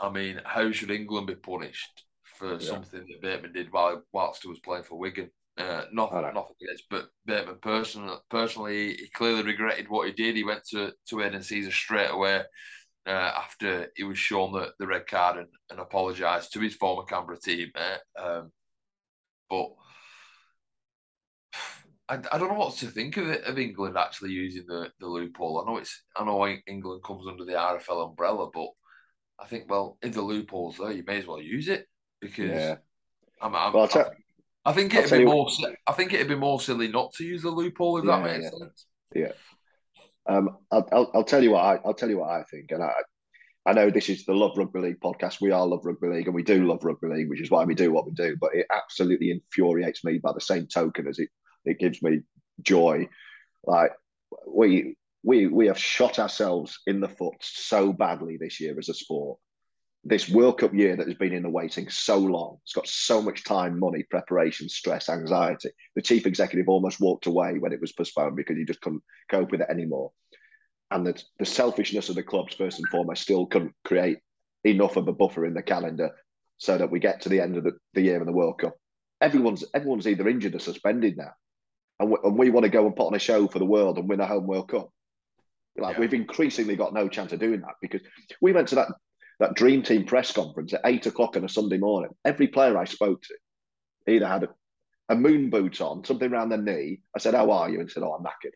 [0.01, 2.59] I mean, how should England be punished for yeah.
[2.59, 5.31] something that Bateman did while whilst he was playing for Wigan?
[5.59, 10.37] Uh, nothing, nothing against, but Bateman personally, personally, he clearly regretted what he did.
[10.37, 12.43] He went to to Eden Caesar straight away
[13.07, 17.05] uh, after he was shown the, the red card and, and apologised to his former
[17.05, 17.71] Canberra team.
[18.23, 18.53] Um,
[19.49, 19.69] but
[22.09, 25.07] I, I don't know what to think of it of England actually using the, the
[25.07, 25.61] loophole.
[25.67, 28.69] I know it's I know England comes under the RFL umbrella, but
[29.41, 31.87] I think, well, if the loophole's there, you may as well use it
[32.21, 32.77] because Yeah.
[33.41, 34.11] I'm, I'm, Well, tell-
[34.67, 35.49] I think it'd be more.
[35.87, 38.45] I think it'd be more silly not to use the loophole if that Yeah, makes
[38.45, 38.51] yeah.
[38.59, 38.87] sense.
[40.29, 42.83] Um, I'll, I'll, I'll tell you what I, I'll tell you what I think, and
[42.83, 42.93] I,
[43.65, 45.41] I know this is the Love Rugby League podcast.
[45.41, 47.75] We are Love Rugby League, and we do love rugby league, which is why we
[47.75, 48.37] do what we do.
[48.41, 51.29] But it absolutely infuriates me by the same token as it
[51.65, 52.21] it gives me
[52.63, 53.09] joy.
[53.65, 53.93] Like
[54.47, 58.95] we we we have shot ourselves in the foot so badly this year as a
[58.95, 59.39] sport.
[60.09, 63.21] This World Cup year that has been in the waiting so long, it's got so
[63.21, 65.71] much time, money, preparation, stress, anxiety.
[65.97, 69.51] The chief executive almost walked away when it was postponed because he just couldn't cope
[69.51, 70.13] with it anymore.
[70.93, 74.19] And the, the selfishness of the clubs, first and foremost, still couldn't create
[74.63, 76.13] enough of a buffer in the calendar
[76.59, 78.77] so that we get to the end of the, the year in the World Cup.
[79.21, 81.33] Everyone's everyone's either injured or suspended now,
[81.99, 83.99] and we, and we want to go and put on a show for the world
[83.99, 84.89] and win a home World Cup.
[85.77, 86.01] Like Yeah.
[86.01, 88.03] we've increasingly got no chance of doing that because
[88.41, 88.89] we went to that
[89.39, 92.11] that dream team press conference at eight o'clock on a Sunday morning.
[92.25, 94.49] Every player I spoke to either had a,
[95.09, 97.01] a moon boot on, something around their knee.
[97.15, 98.55] I said, "How are you?" and said, "Oh, I'm knackered.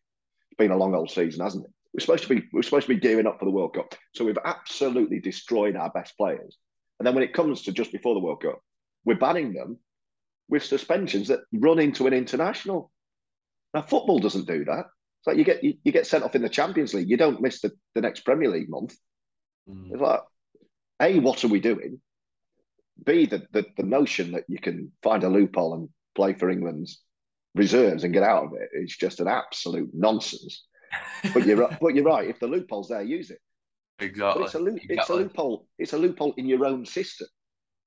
[0.50, 2.94] It's been a long old season, hasn't it?" We're supposed to be we're supposed to
[2.94, 6.56] be gearing up for the World Cup, so we've absolutely destroyed our best players.
[6.98, 8.60] And then when it comes to just before the World Cup,
[9.04, 9.78] we're banning them
[10.48, 12.90] with suspensions that run into an international.
[13.72, 14.86] Now, football doesn't do that.
[15.20, 17.08] It's like you get you, you get sent off in the Champions League.
[17.08, 18.96] You don't miss the, the next Premier League month.
[19.68, 19.92] Mm.
[19.92, 20.20] It's like,
[21.00, 22.00] A, what are we doing?
[23.04, 27.00] B, the, the, the notion that you can find a loophole and play for England's
[27.54, 30.66] reserves and get out of it is just an absolute nonsense.
[31.32, 32.28] But you're right- but you're right.
[32.28, 33.38] If the loophole's there, use it.
[33.98, 34.44] But exactly.
[34.44, 35.66] it's a loop, it's a loophole.
[35.78, 37.28] It's a loophole in your own system.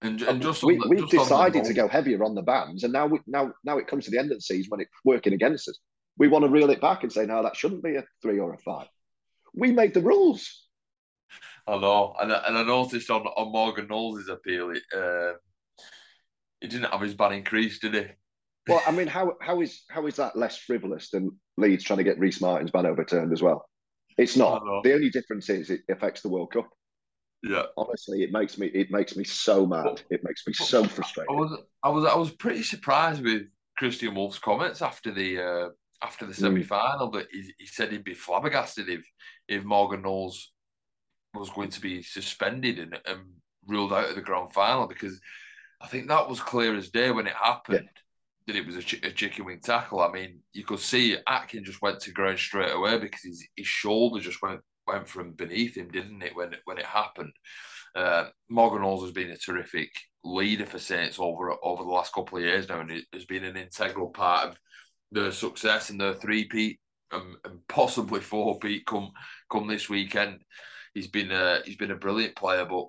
[0.02, 2.36] And, and just we, on the, we've just on the decided to go heavier on
[2.36, 4.70] the bans, and now we, now now it comes to the end of the season
[4.70, 5.80] when it's working against us.
[6.18, 8.54] We want to reel it back and say, no, that shouldn't be a three or
[8.54, 8.88] a five.
[9.56, 10.63] We made the rules.
[11.68, 15.34] I know, and I, and I noticed on, on Morgan Knowles' appeal, it, uh,
[16.60, 18.06] he didn't have his ban increased, did he?
[18.68, 22.04] Well, I mean, how how is how is that less frivolous than Leeds trying to
[22.04, 23.66] get Rhyse Martin's ban overturned as well?
[24.18, 24.62] It's not.
[24.84, 26.70] The only difference is it affects the World Cup.
[27.44, 27.64] Yeah.
[27.76, 30.02] Honestly, it makes me it makes me so mad.
[30.10, 31.30] It makes me so frustrated.
[31.30, 33.44] I was I was I was pretty surprised with
[33.80, 35.70] Kristian Woolf's comments after the uh,
[36.02, 39.06] after the semi final that he, he said he'd be flabbergasted if
[39.50, 40.53] if Morgan Knowles
[41.34, 43.20] was going to be suspended and, and
[43.68, 45.20] ruled out of the grand final because
[45.82, 47.90] I think that was clear as day when it happened
[48.48, 50.02] that it was a, ch- a chicken wing tackle.
[50.02, 53.68] I mean, you could see Atkin just went to ground straight away because his, his
[53.68, 56.36] shoulder just went went from beneath him, didn't it?
[56.36, 57.32] When when it happened,
[57.96, 59.90] uh, Morgan Knowles has been a terrific
[60.24, 63.46] leader for Saints over over the last couple of years now, and it has been
[63.46, 64.60] an integral part of
[65.12, 66.80] their success and their three peat
[67.12, 69.12] and, and possibly four peat come
[69.50, 70.42] come this weekend.
[70.94, 72.88] He's been a he's been a brilliant player, but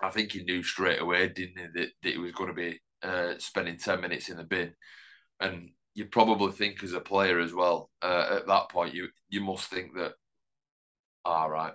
[0.00, 2.80] I think he knew straight away, didn't he, that, that he was going to be
[3.02, 4.72] uh, spending ten minutes in the bin,
[5.40, 9.40] and you probably think as a player as well uh, at that point you you
[9.40, 10.12] must think that
[11.24, 11.72] all right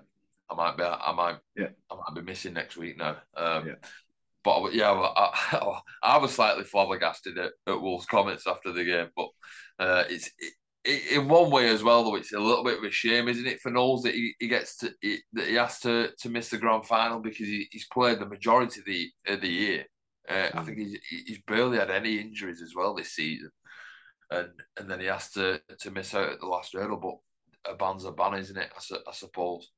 [0.50, 1.68] I might be I might Yeah.
[1.92, 3.74] I might be missing next week now um, Yeah.
[4.44, 9.10] but yeah I, I, I was slightly flabbergasted at, at Woolf's comments after the game
[9.16, 9.30] but
[9.80, 10.54] uh, it's it,
[10.86, 13.60] in one way as well though it's a little bit of a shame isn't it
[13.62, 16.58] for Knowles that he, he gets to he, that he has to to miss the
[16.58, 19.86] grand final because he, he's played the majority of the of the year
[20.30, 23.50] uh, I think he's he's barely had any injuries as well this season
[24.32, 26.98] and and then he has to to miss out at the last hurdle.
[26.98, 28.70] But a ban's a ban, isn't it?
[28.76, 29.70] I, su- I suppose.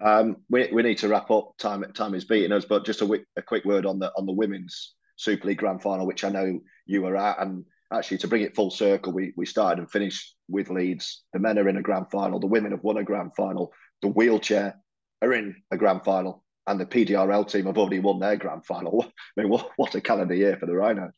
[0.00, 1.56] Um, we, we need to wrap up.
[1.58, 4.26] Time time is beating us, but just a, quick- a quick word on the on
[4.26, 7.64] the women's Super League Grand Final, which I know you were at, and
[7.94, 11.22] actually to bring it full circle, we we started and finished with Leeds.
[11.32, 12.40] The men are in a Grand Final.
[12.40, 13.72] The women have won a Grand Final.
[14.02, 14.78] The wheelchair
[15.22, 19.04] are in a Grand Final, and the PDRL team have already won their Grand Final.
[19.38, 21.12] I mean, what what a calendar year for the Rhinos.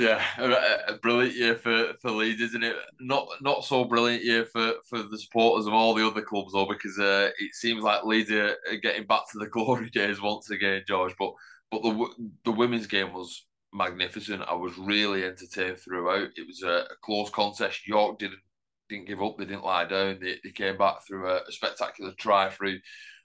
[0.00, 2.74] Yeah, a, a brilliant year for, for Leeds, isn't it?
[3.00, 6.64] Not not so brilliant year for, for the supporters of all the other clubs, though,
[6.64, 10.48] because uh, it seems like Leeds are, are getting back to the glory days once
[10.48, 11.14] again, George.
[11.18, 11.34] But
[11.70, 12.08] but the
[12.44, 14.42] the women's game was magnificent.
[14.42, 16.28] I was really entertained throughout.
[16.36, 17.86] It was a, a close contest.
[17.86, 18.40] York didn't
[18.88, 19.38] didn't give up.
[19.38, 20.18] They didn't lie down.
[20.20, 22.78] They, they came back through a, a spectacular try through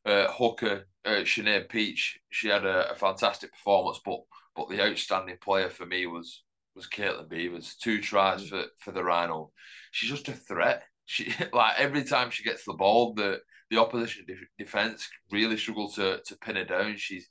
[0.06, 2.20] uh, hooker uh, Sinead Peach.
[2.30, 4.20] She had a, a fantastic performance, but
[4.56, 6.44] but the outstanding player for me was
[6.76, 7.78] was Caitlin Beevers.
[7.78, 9.52] Two tries for, for the Rhino.
[9.92, 10.84] She's just a threat.
[11.06, 13.40] She like every time she gets the ball, the
[13.70, 16.98] the opposition def- defense really struggle to to pin her down.
[16.98, 17.28] She's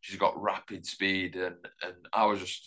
[0.00, 2.62] she's got rapid speed, and and I was just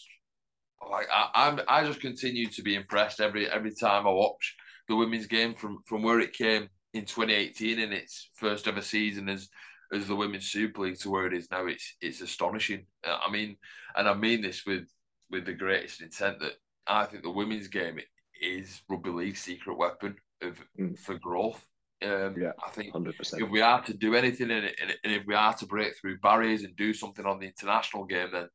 [0.89, 4.55] like I, I'm I just continue to be impressed every every time I watch
[4.87, 9.29] the women's game from from where it came in 2018 in its first ever season
[9.29, 9.49] as
[9.93, 12.85] as the Women's Super League to where it is now, it's it's astonishing.
[13.05, 13.57] Uh, I mean,
[13.95, 14.87] and I mean this with
[15.29, 16.53] with the greatest intent that
[16.87, 17.99] I think the women's game
[18.41, 20.97] is rugby league's secret weapon of mm.
[20.97, 21.65] for growth.
[22.03, 23.41] Um, yeah, I think 100%.
[23.41, 26.19] if we are to do anything in it, and if we are to break through
[26.19, 28.47] barriers and do something on the international game, then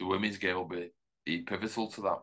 [0.00, 0.90] the women's game will be,
[1.24, 2.18] be pivotal to that.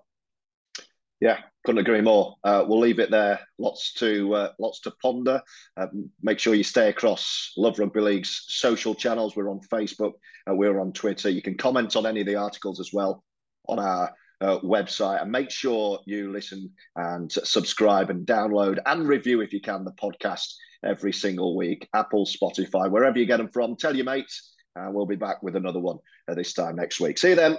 [1.22, 2.36] Yeah, couldn't agree more.
[2.44, 3.40] Uh, we'll leave it there.
[3.58, 5.42] Lots to uh, lots to ponder.
[5.78, 5.88] Uh,
[6.22, 9.36] make sure you stay across Love Rugby League's social channels.
[9.36, 10.14] We're on Facebook.
[10.50, 11.30] Uh, we're on Twitter.
[11.30, 13.24] You can comment on any of the articles as well
[13.68, 15.22] on our uh, website.
[15.22, 19.92] And make sure you listen and subscribe and download and review if you can the
[19.94, 21.88] podcast every single week.
[21.94, 23.76] Apple, Spotify, wherever you get them from.
[23.76, 27.18] Tell your mates, and we'll be back with another one uh, this time next week.
[27.18, 27.58] See you then.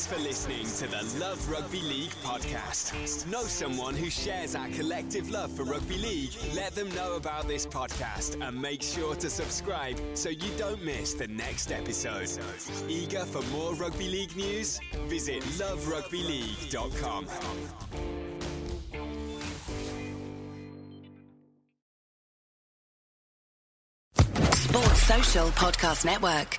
[0.00, 3.26] Thanks for listening to the Love Rugby League podcast.
[3.30, 6.30] Know someone who shares our collective love for rugby league?
[6.54, 11.12] Let them know about this podcast and make sure to subscribe so you don't miss
[11.12, 12.30] the next episode.
[12.88, 14.80] Eager for more rugby league news?
[15.06, 17.26] Visit loverugbyleague.com.
[24.54, 26.58] Sports Social Podcast Network.